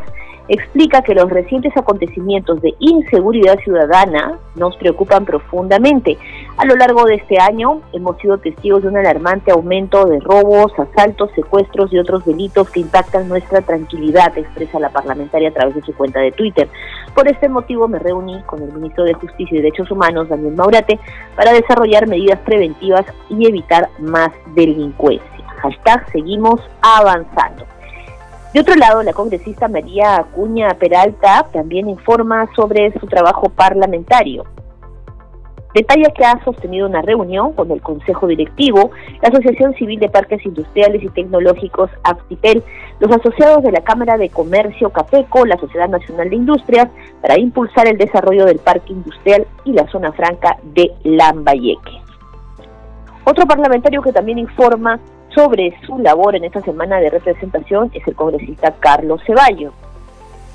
explica 0.47 1.01
que 1.01 1.15
los 1.15 1.29
recientes 1.29 1.75
acontecimientos 1.77 2.61
de 2.61 2.73
inseguridad 2.79 3.57
ciudadana 3.59 4.37
nos 4.55 4.75
preocupan 4.77 5.25
profundamente. 5.25 6.17
A 6.57 6.65
lo 6.65 6.75
largo 6.75 7.05
de 7.05 7.15
este 7.15 7.39
año 7.39 7.81
hemos 7.93 8.17
sido 8.17 8.37
testigos 8.37 8.83
de 8.83 8.89
un 8.89 8.97
alarmante 8.97 9.51
aumento 9.51 10.05
de 10.05 10.19
robos, 10.19 10.73
asaltos, 10.77 11.31
secuestros 11.35 11.93
y 11.93 11.97
otros 11.97 12.25
delitos 12.25 12.69
que 12.69 12.81
impactan 12.81 13.29
nuestra 13.29 13.61
tranquilidad, 13.61 14.37
expresa 14.37 14.79
la 14.79 14.89
parlamentaria 14.89 15.49
a 15.49 15.53
través 15.53 15.75
de 15.75 15.81
su 15.81 15.93
cuenta 15.95 16.19
de 16.19 16.31
Twitter. 16.31 16.67
Por 17.15 17.27
este 17.27 17.47
motivo 17.47 17.87
me 17.87 17.99
reuní 17.99 18.41
con 18.43 18.61
el 18.61 18.71
ministro 18.73 19.05
de 19.05 19.13
Justicia 19.13 19.57
y 19.57 19.61
Derechos 19.61 19.89
Humanos, 19.91 20.29
Daniel 20.29 20.55
Maurate, 20.55 20.99
para 21.35 21.53
desarrollar 21.53 22.07
medidas 22.07 22.39
preventivas 22.39 23.05
y 23.29 23.47
evitar 23.47 23.89
más 23.99 24.29
delincuencia. 24.55 25.29
Hashtag 25.61 26.11
seguimos 26.11 26.59
avanzando. 26.81 27.72
De 28.53 28.59
otro 28.59 28.75
lado, 28.75 29.01
la 29.01 29.13
congresista 29.13 29.67
María 29.67 30.17
Acuña 30.17 30.75
Peralta 30.75 31.47
también 31.51 31.89
informa 31.89 32.47
sobre 32.55 32.93
su 32.99 33.07
trabajo 33.07 33.49
parlamentario. 33.49 34.43
Detalla 35.73 36.13
que 36.15 36.23
ha 36.23 36.43
sostenido 36.45 36.87
una 36.87 37.01
reunión 37.01 37.53
con 37.53 37.71
el 37.71 37.81
Consejo 37.81 38.27
Directivo, 38.27 38.91
la 39.23 39.29
Asociación 39.29 39.73
Civil 39.73 39.99
de 39.99 40.07
Parques 40.07 40.45
Industriales 40.45 41.01
y 41.01 41.09
Tecnológicos 41.09 41.89
AFTIPEL, 42.03 42.63
los 42.99 43.11
asociados 43.11 43.63
de 43.63 43.71
la 43.71 43.81
Cámara 43.81 44.19
de 44.19 44.29
Comercio 44.29 44.91
CAPECO, 44.91 45.47
la 45.47 45.57
Sociedad 45.57 45.89
Nacional 45.89 46.29
de 46.29 46.35
Industrias, 46.35 46.89
para 47.23 47.39
impulsar 47.39 47.87
el 47.87 47.97
desarrollo 47.97 48.45
del 48.45 48.59
Parque 48.59 48.93
Industrial 48.93 49.47
y 49.65 49.73
la 49.73 49.87
Zona 49.87 50.11
Franca 50.11 50.57
de 50.75 50.91
Lambayeque. 51.03 52.03
Otro 53.25 53.47
parlamentario 53.47 54.03
que 54.03 54.13
también 54.13 54.37
informa 54.37 54.99
sobre 55.33 55.73
su 55.85 55.97
labor 55.99 56.35
en 56.35 56.43
esta 56.43 56.61
semana 56.61 56.99
de 56.99 57.09
representación 57.09 57.91
es 57.93 58.07
el 58.07 58.15
congresista 58.15 58.73
Carlos 58.79 59.21
Ceballo, 59.25 59.71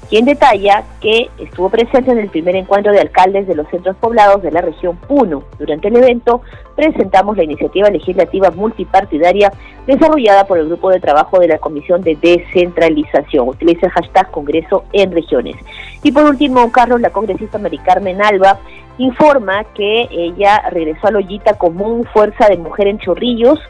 quien 0.09 0.25
detalla 0.25 0.85
que 1.01 1.29
estuvo 1.38 1.69
presente 1.69 2.11
en 2.11 2.19
el 2.19 2.31
primer 2.31 2.57
encuentro 2.57 2.93
de 2.93 3.01
alcaldes 3.01 3.47
de 3.47 3.55
los 3.55 3.69
centros 3.69 3.97
poblados 3.97 4.43
de 4.43 4.51
la 4.51 4.62
región 4.62 4.97
Puno. 4.97 5.43
Durante 5.59 5.88
el 5.88 5.97
evento 5.97 6.41
presentamos 6.77 7.37
la 7.37 7.43
iniciativa 7.43 7.91
legislativa 7.91 8.51
multipartidaria 8.51 9.53
desarrollada 9.87 10.47
por 10.47 10.59
el 10.59 10.69
grupo 10.69 10.91
de 10.91 11.01
trabajo 11.01 11.38
de 11.41 11.49
la 11.49 11.59
Comisión 11.59 12.01
de 12.03 12.17
Descentralización. 12.17 13.49
Utiliza 13.49 13.87
el 13.87 13.93
hashtag 13.93 14.31
Congreso 14.31 14.85
en 14.93 15.12
Regiones. 15.12 15.57
Y 16.03 16.11
por 16.11 16.25
último, 16.25 16.73
Carlos, 16.73 17.03
la 17.03 17.11
congresista 17.11 17.59
Mari 17.59 17.79
Carmen 17.79 18.23
Alba, 18.23 18.59
informa 18.97 19.64
que 19.75 20.09
ella 20.11 20.71
regresó 20.71 21.09
a 21.09 21.11
la 21.12 21.19
ollita 21.19 21.59
común 21.59 22.05
Fuerza 22.12 22.49
de 22.49 22.57
Mujer 22.57 22.88
en 22.88 22.99
Chorrillos 22.99 23.61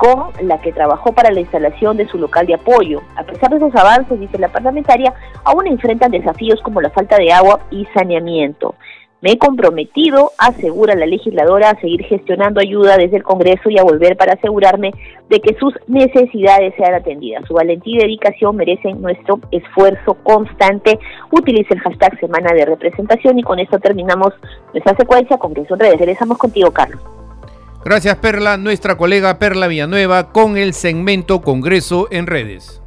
con 0.00 0.32
la 0.48 0.58
que 0.62 0.72
trabajó 0.72 1.12
para 1.12 1.30
la 1.30 1.40
instalación 1.40 1.98
de 1.98 2.08
su 2.08 2.16
local 2.16 2.46
de 2.46 2.54
apoyo. 2.54 3.02
A 3.16 3.22
pesar 3.22 3.50
de 3.50 3.58
esos 3.58 3.74
avances, 3.76 4.18
dice 4.18 4.38
la 4.38 4.48
parlamentaria, 4.48 5.12
aún 5.44 5.66
enfrentan 5.66 6.10
desafíos 6.10 6.58
como 6.62 6.80
la 6.80 6.88
falta 6.88 7.18
de 7.18 7.30
agua 7.30 7.60
y 7.70 7.84
saneamiento. 7.92 8.74
Me 9.20 9.32
he 9.32 9.38
comprometido, 9.38 10.32
asegura 10.38 10.94
la 10.94 11.04
legisladora, 11.04 11.68
a 11.68 11.80
seguir 11.80 12.02
gestionando 12.04 12.60
ayuda 12.60 12.96
desde 12.96 13.18
el 13.18 13.22
Congreso 13.22 13.68
y 13.68 13.78
a 13.78 13.82
volver 13.82 14.16
para 14.16 14.32
asegurarme 14.32 14.92
de 15.28 15.40
que 15.40 15.54
sus 15.60 15.74
necesidades 15.86 16.72
sean 16.78 16.94
atendidas. 16.94 17.44
Su 17.46 17.52
valentía 17.52 17.96
y 17.96 18.00
dedicación 18.00 18.56
merecen 18.56 19.02
nuestro 19.02 19.38
esfuerzo 19.50 20.14
constante. 20.22 20.98
Utilice 21.30 21.74
el 21.74 21.80
hashtag 21.80 22.18
Semana 22.18 22.54
de 22.54 22.64
Representación 22.64 23.38
y 23.38 23.42
con 23.42 23.58
esto 23.58 23.78
terminamos 23.78 24.32
nuestra 24.72 24.96
secuencia. 24.96 25.36
Congreso 25.36 25.74
en 25.74 25.80
redes. 25.80 25.98
Regresamos 25.98 26.38
contigo, 26.38 26.70
Carlos. 26.70 27.02
Gracias, 27.84 28.16
Perla. 28.16 28.56
Nuestra 28.56 28.96
colega 28.96 29.38
Perla 29.38 29.66
Villanueva 29.66 30.32
con 30.32 30.56
el 30.56 30.74
segmento 30.74 31.40
Congreso 31.40 32.08
en 32.10 32.26
redes. 32.26 32.80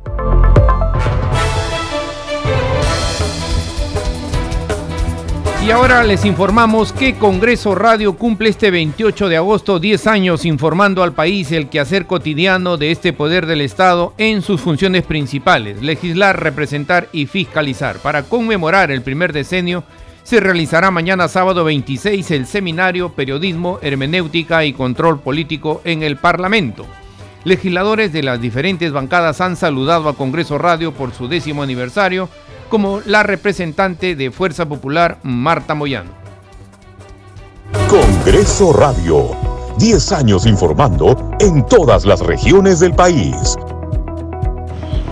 Y 5.65 5.71
ahora 5.71 6.03
les 6.03 6.25
informamos 6.25 6.91
que 6.91 7.15
Congreso 7.15 7.73
Radio 7.73 8.17
cumple 8.17 8.49
este 8.49 8.69
28 8.69 9.29
de 9.29 9.37
agosto 9.37 9.79
10 9.79 10.07
años 10.07 10.43
informando 10.43 11.03
al 11.03 11.13
país 11.13 11.53
el 11.53 11.69
quehacer 11.69 12.05
cotidiano 12.05 12.75
de 12.75 12.91
este 12.91 13.13
poder 13.13 13.45
del 13.45 13.61
Estado 13.61 14.13
en 14.17 14.41
sus 14.41 14.59
funciones 14.59 15.03
principales, 15.03 15.81
legislar, 15.81 16.43
representar 16.43 17.07
y 17.13 17.27
fiscalizar. 17.27 17.99
Para 17.99 18.23
conmemorar 18.23 18.91
el 18.91 19.03
primer 19.03 19.31
decenio, 19.31 19.85
se 20.23 20.39
realizará 20.39 20.89
mañana 20.89 21.27
sábado 21.27 21.63
26 21.65 22.31
el 22.31 22.47
seminario 22.47 23.09
Periodismo, 23.09 23.79
Hermenéutica 23.81 24.63
y 24.63 24.73
Control 24.73 25.19
Político 25.19 25.81
en 25.83 26.01
el 26.01 26.17
Parlamento. 26.17 26.85
Legisladores 27.43 28.13
de 28.13 28.23
las 28.23 28.39
diferentes 28.39 28.93
bancadas 28.93 29.41
han 29.41 29.57
saludado 29.57 30.07
a 30.07 30.15
Congreso 30.15 30.57
Radio 30.57 30.93
por 30.93 31.13
su 31.13 31.27
décimo 31.27 31.61
aniversario 31.61 32.29
como 32.69 33.01
la 33.05 33.21
representante 33.21 34.15
de 34.15 34.31
Fuerza 34.31 34.65
Popular, 34.65 35.19
Marta 35.23 35.75
Moyano. 35.75 36.11
Congreso 37.89 38.71
Radio, 38.71 39.31
10 39.77 40.11
años 40.13 40.45
informando 40.45 41.31
en 41.39 41.65
todas 41.67 42.05
las 42.05 42.21
regiones 42.21 42.79
del 42.79 42.93
país. 42.93 43.57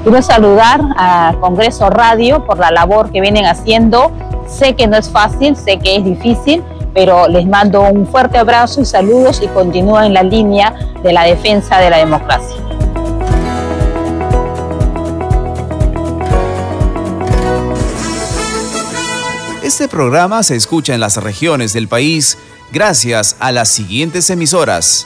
Quiero 0.04 0.20
saludar 0.24 0.82
a 0.98 1.36
Congreso 1.40 1.88
Radio 1.92 2.44
por 2.44 2.58
la 2.58 2.72
labor 2.72 3.12
que 3.12 3.22
vienen 3.22 3.46
haciendo. 3.46 4.12
Sé 4.48 4.76
que 4.76 4.88
no 4.88 4.98
es 4.98 5.12
fácil, 5.12 5.56
sé 5.56 5.78
que 5.78 5.96
es 5.98 6.04
difícil, 6.04 6.64
pero 6.92 7.28
les 7.28 7.46
mando 7.46 7.84
un 7.84 8.08
fuerte 8.08 8.40
abrazo 8.40 8.82
y 8.82 8.86
saludos 8.86 9.44
y 9.44 9.48
continúen 9.50 10.06
en 10.06 10.14
la 10.16 10.24
línea 10.24 10.74
de 11.04 11.14
la 11.14 11.26
defensa 11.26 11.78
de 11.78 11.92
la 11.92 11.98
democracia. 11.98 12.58
Este 19.62 19.88
programa 19.88 20.42
se 20.42 20.56
escucha 20.56 20.96
en 20.96 21.00
las 21.00 21.18
regiones 21.18 21.74
del 21.74 21.88
país 21.88 22.40
gracias 22.72 23.36
a 23.40 23.52
las 23.52 23.70
siguientes 23.70 24.32
emisoras. 24.32 25.06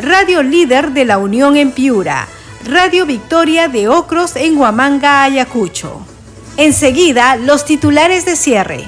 Radio 0.00 0.44
Líder 0.44 0.92
de 0.92 1.04
la 1.04 1.18
Unión 1.18 1.56
en 1.56 1.72
Piura, 1.72 2.28
Radio 2.64 3.04
Victoria 3.04 3.66
de 3.66 3.88
Ocros 3.88 4.36
en 4.36 4.56
Huamanga, 4.56 5.24
Ayacucho. 5.24 6.06
Enseguida, 6.56 7.34
los 7.34 7.64
titulares 7.64 8.24
de 8.24 8.36
cierre. 8.36 8.84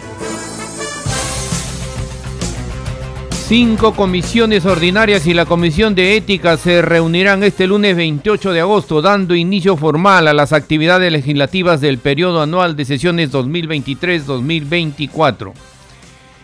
Cinco 3.48 3.96
comisiones 3.96 4.64
ordinarias 4.64 5.26
y 5.26 5.34
la 5.34 5.46
Comisión 5.46 5.96
de 5.96 6.16
Ética 6.16 6.56
se 6.56 6.80
reunirán 6.80 7.42
este 7.42 7.66
lunes 7.66 7.96
28 7.96 8.52
de 8.52 8.60
agosto, 8.60 9.02
dando 9.02 9.34
inicio 9.34 9.76
formal 9.76 10.28
a 10.28 10.32
las 10.32 10.52
actividades 10.52 11.10
legislativas 11.10 11.80
del 11.80 11.98
periodo 11.98 12.40
anual 12.40 12.76
de 12.76 12.84
sesiones 12.84 13.32
2023-2024. 13.32 15.54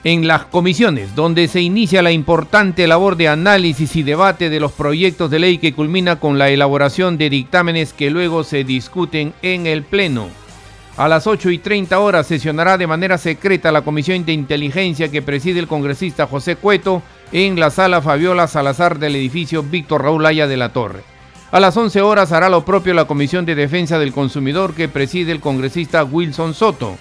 En 0.06 0.28
las 0.28 0.44
comisiones, 0.44 1.16
donde 1.16 1.48
se 1.48 1.60
inicia 1.60 2.00
la 2.00 2.12
importante 2.12 2.86
labor 2.86 3.16
de 3.16 3.26
análisis 3.26 3.96
y 3.96 4.04
debate 4.04 4.50
de 4.50 4.60
los 4.60 4.70
proyectos 4.70 5.32
de 5.32 5.40
ley 5.40 5.58
que 5.58 5.74
culmina 5.74 6.20
con 6.20 6.38
la 6.38 6.48
elaboración 6.48 7.18
de 7.18 7.28
dictámenes 7.28 7.92
que 7.92 8.08
luego 8.08 8.44
se 8.44 8.62
discuten 8.62 9.34
en 9.42 9.66
el 9.66 9.82
Pleno. 9.82 10.28
A 10.96 11.08
las 11.08 11.26
8 11.26 11.50
y 11.50 11.58
30 11.58 11.98
horas 11.98 12.28
sesionará 12.28 12.78
de 12.78 12.86
manera 12.86 13.18
secreta 13.18 13.72
la 13.72 13.82
Comisión 13.82 14.24
de 14.24 14.32
Inteligencia 14.32 15.10
que 15.10 15.22
preside 15.22 15.58
el 15.58 15.66
congresista 15.66 16.28
José 16.28 16.54
Cueto 16.54 17.02
en 17.32 17.58
la 17.58 17.70
sala 17.70 18.00
Fabiola 18.00 18.46
Salazar 18.46 19.00
del 19.00 19.16
edificio 19.16 19.64
Víctor 19.64 20.04
Raúl 20.04 20.24
Aya 20.24 20.46
de 20.46 20.56
la 20.56 20.68
Torre. 20.68 21.02
A 21.50 21.58
las 21.58 21.76
11 21.76 22.00
horas 22.02 22.30
hará 22.30 22.48
lo 22.48 22.64
propio 22.64 22.94
la 22.94 23.06
Comisión 23.06 23.44
de 23.44 23.56
Defensa 23.56 23.98
del 23.98 24.12
Consumidor 24.12 24.72
que 24.72 24.88
preside 24.88 25.32
el 25.32 25.40
congresista 25.40 26.04
Wilson 26.04 26.54
Soto. 26.54 26.96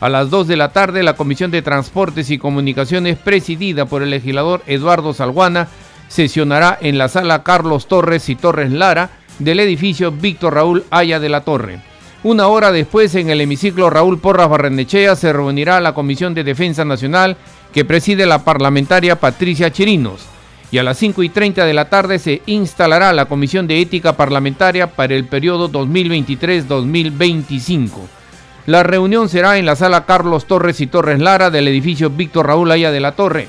A 0.00 0.08
las 0.08 0.30
2 0.30 0.48
de 0.48 0.56
la 0.56 0.72
tarde 0.72 1.02
la 1.02 1.12
Comisión 1.12 1.50
de 1.50 1.60
Transportes 1.60 2.30
y 2.30 2.38
Comunicaciones 2.38 3.18
presidida 3.18 3.84
por 3.84 4.02
el 4.02 4.08
legislador 4.08 4.62
Eduardo 4.66 5.12
Salguana 5.12 5.68
sesionará 6.08 6.78
en 6.80 6.96
la 6.96 7.08
sala 7.08 7.42
Carlos 7.42 7.86
Torres 7.86 8.30
y 8.30 8.34
Torres 8.34 8.72
Lara 8.72 9.10
del 9.38 9.60
edificio 9.60 10.10
Víctor 10.10 10.54
Raúl 10.54 10.84
Aya 10.90 11.20
de 11.20 11.28
la 11.28 11.42
Torre. 11.42 11.82
Una 12.22 12.46
hora 12.48 12.72
después, 12.72 13.14
en 13.14 13.28
el 13.28 13.42
hemiciclo 13.42 13.90
Raúl 13.90 14.18
Porras 14.18 14.48
Barrenechea, 14.48 15.16
se 15.16 15.34
reunirá 15.34 15.80
la 15.80 15.92
Comisión 15.92 16.32
de 16.32 16.44
Defensa 16.44 16.86
Nacional 16.86 17.36
que 17.72 17.84
preside 17.84 18.24
la 18.24 18.42
parlamentaria 18.42 19.20
Patricia 19.20 19.70
Chirinos. 19.70 20.22
Y 20.70 20.78
a 20.78 20.82
las 20.82 20.96
5 20.96 21.22
y 21.22 21.28
30 21.28 21.66
de 21.66 21.74
la 21.74 21.90
tarde 21.90 22.18
se 22.18 22.40
instalará 22.46 23.12
la 23.12 23.26
Comisión 23.26 23.66
de 23.66 23.78
Ética 23.80 24.16
Parlamentaria 24.16 24.86
para 24.86 25.14
el 25.14 25.26
periodo 25.26 25.70
2023-2025. 25.70 28.19
La 28.66 28.82
reunión 28.82 29.28
será 29.30 29.56
en 29.56 29.64
la 29.64 29.74
sala 29.74 30.04
Carlos 30.04 30.44
Torres 30.44 30.80
y 30.80 30.86
Torres 30.86 31.18
Lara 31.18 31.50
del 31.50 31.66
edificio 31.66 32.10
Víctor 32.10 32.46
Raúl 32.46 32.70
Aya 32.70 32.90
de 32.90 33.00
la 33.00 33.12
Torre. 33.12 33.48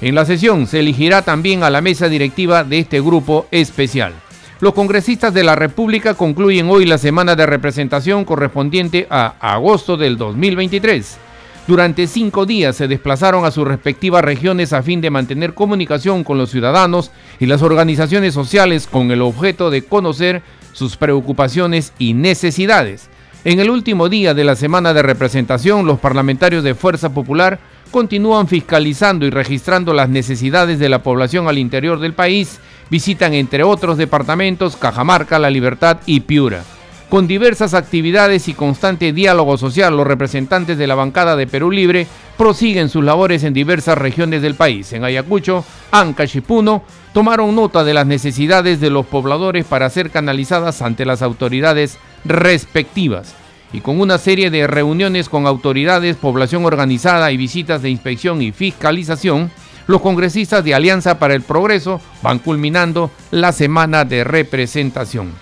En 0.00 0.14
la 0.14 0.24
sesión 0.24 0.68
se 0.68 0.80
elegirá 0.80 1.22
también 1.22 1.64
a 1.64 1.70
la 1.70 1.80
mesa 1.80 2.08
directiva 2.08 2.62
de 2.62 2.78
este 2.78 3.00
grupo 3.00 3.46
especial. 3.50 4.12
Los 4.60 4.74
congresistas 4.74 5.34
de 5.34 5.42
la 5.42 5.56
República 5.56 6.14
concluyen 6.14 6.70
hoy 6.70 6.86
la 6.86 6.98
semana 6.98 7.34
de 7.34 7.44
representación 7.46 8.24
correspondiente 8.24 9.08
a 9.10 9.34
agosto 9.40 9.96
del 9.96 10.16
2023. 10.16 11.18
Durante 11.66 12.06
cinco 12.06 12.46
días 12.46 12.76
se 12.76 12.86
desplazaron 12.86 13.44
a 13.44 13.50
sus 13.50 13.66
respectivas 13.66 14.24
regiones 14.24 14.72
a 14.72 14.82
fin 14.82 15.00
de 15.00 15.10
mantener 15.10 15.54
comunicación 15.54 16.22
con 16.22 16.38
los 16.38 16.50
ciudadanos 16.50 17.10
y 17.40 17.46
las 17.46 17.62
organizaciones 17.62 18.34
sociales 18.34 18.86
con 18.86 19.10
el 19.10 19.22
objeto 19.22 19.70
de 19.70 19.82
conocer 19.82 20.42
sus 20.72 20.96
preocupaciones 20.96 21.92
y 21.98 22.14
necesidades. 22.14 23.08
En 23.44 23.58
el 23.58 23.70
último 23.70 24.08
día 24.08 24.34
de 24.34 24.44
la 24.44 24.54
semana 24.54 24.94
de 24.94 25.02
representación, 25.02 25.84
los 25.84 25.98
parlamentarios 25.98 26.62
de 26.62 26.76
Fuerza 26.76 27.12
Popular 27.12 27.58
continúan 27.90 28.46
fiscalizando 28.46 29.26
y 29.26 29.30
registrando 29.30 29.92
las 29.92 30.08
necesidades 30.08 30.78
de 30.78 30.88
la 30.88 31.02
población 31.02 31.48
al 31.48 31.58
interior 31.58 31.98
del 31.98 32.14
país 32.14 32.60
Visitan 32.88 33.32
entre 33.32 33.64
otros 33.64 33.96
departamentos 33.96 34.76
Cajamarca, 34.76 35.38
La 35.38 35.48
Libertad 35.48 35.98
y 36.04 36.20
Piura. 36.20 36.62
Con 37.08 37.26
diversas 37.26 37.72
actividades 37.72 38.48
y 38.48 38.54
constante 38.54 39.14
diálogo 39.14 39.56
social, 39.56 39.96
los 39.96 40.06
representantes 40.06 40.76
de 40.76 40.86
la 40.86 40.94
bancada 40.94 41.34
de 41.34 41.46
Perú 41.46 41.70
Libre 41.70 42.06
prosiguen 42.36 42.90
sus 42.90 43.02
labores 43.02 43.44
en 43.44 43.54
diversas 43.54 43.96
regiones 43.96 44.42
del 44.42 44.56
país. 44.56 44.92
En 44.92 45.04
Ayacucho, 45.04 45.64
Ancash 45.90 46.36
y 46.36 46.40
Puno 46.42 46.84
tomaron 47.14 47.56
nota 47.56 47.82
de 47.82 47.94
las 47.94 48.06
necesidades 48.06 48.78
de 48.78 48.90
los 48.90 49.06
pobladores 49.06 49.64
para 49.64 49.88
ser 49.88 50.10
canalizadas 50.10 50.82
ante 50.82 51.06
las 51.06 51.22
autoridades 51.22 51.98
respectivas. 52.24 53.34
Y 53.72 53.80
con 53.80 54.00
una 54.00 54.18
serie 54.18 54.50
de 54.50 54.66
reuniones 54.66 55.28
con 55.28 55.46
autoridades, 55.46 56.16
población 56.16 56.64
organizada 56.66 57.32
y 57.32 57.36
visitas 57.36 57.80
de 57.82 57.90
inspección 57.90 58.42
y 58.42 58.52
fiscalización, 58.52 59.50
los 59.86 60.00
congresistas 60.00 60.62
de 60.64 60.74
Alianza 60.74 61.18
para 61.18 61.34
el 61.34 61.42
Progreso 61.42 62.00
van 62.22 62.38
culminando 62.38 63.10
la 63.30 63.52
semana 63.52 64.04
de 64.04 64.24
representación. 64.24 65.32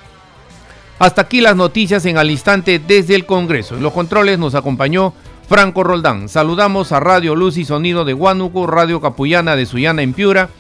Hasta 0.99 1.23
aquí 1.23 1.41
las 1.41 1.57
noticias 1.57 2.05
en 2.07 2.19
al 2.19 2.31
instante 2.31 2.79
desde 2.79 3.15
el 3.15 3.27
Congreso. 3.27 3.77
En 3.77 3.83
los 3.83 3.93
controles 3.93 4.39
nos 4.39 4.55
acompañó 4.55 5.15
Franco 5.49 5.83
Roldán. 5.83 6.29
Saludamos 6.29 6.93
a 6.93 7.01
Radio 7.01 7.35
Luz 7.35 7.57
y 7.57 7.65
Sonido 7.65 8.05
de 8.05 8.15
Huánuco, 8.15 8.67
Radio 8.67 9.01
Capullana 9.01 9.57
de 9.57 9.67
Sullana 9.67 10.03
en 10.03 10.13
Piura, 10.13 10.51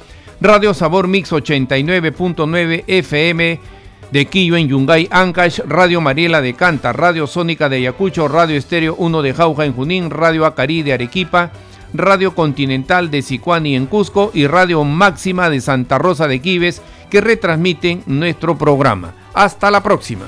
Radio 0.41 0.73
Sabor 0.75 1.09
Mix 1.09 1.31
89.9 1.31 2.85
FM 2.87 3.61
de 4.11 4.27
Quillo 4.27 4.57
en 4.57 4.69
Yungay, 4.69 5.09
Ancash, 5.11 5.61
Radio 5.67 6.01
Mariela 6.01 6.41
de 6.41 6.55
Canta, 6.55 6.93
Radio 6.93 7.27
Sónica 7.27 7.69
de 7.69 7.77
Ayacucho, 7.77 8.29
Radio 8.29 8.57
Estéreo 8.57 8.95
1 8.99 9.23
de 9.23 9.35
Jauja 9.35 9.65
en 9.65 9.73
Junín, 9.73 10.11
Radio 10.11 10.47
Acari 10.47 10.83
de 10.83 10.93
Arequipa, 10.93 11.53
Radio 11.93 12.35
Continental 12.35 13.11
de 13.11 13.23
Sicuani 13.23 13.77
en 13.77 13.87
Cusco 13.87 14.31
y 14.35 14.47
Radio 14.47 14.85
Máxima 14.85 15.51
de 15.51 15.61
Santa 15.61 15.99
Rosa 15.99 16.29
de 16.29 16.41
Quives 16.41 16.83
que 17.09 17.21
retransmiten 17.21 18.03
nuestro 18.07 18.57
programa. 18.57 19.15
Hasta 19.35 19.71
la 19.71 19.83
próxima. 19.83 20.27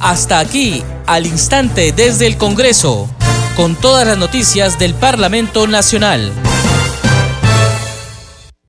Hasta 0.00 0.38
aquí, 0.38 0.82
al 1.06 1.24
instante 1.24 1.92
desde 1.92 2.26
el 2.26 2.36
Congreso, 2.36 3.08
con 3.56 3.74
todas 3.74 4.06
las 4.06 4.18
noticias 4.18 4.78
del 4.78 4.92
Parlamento 4.92 5.66
Nacional. 5.66 6.30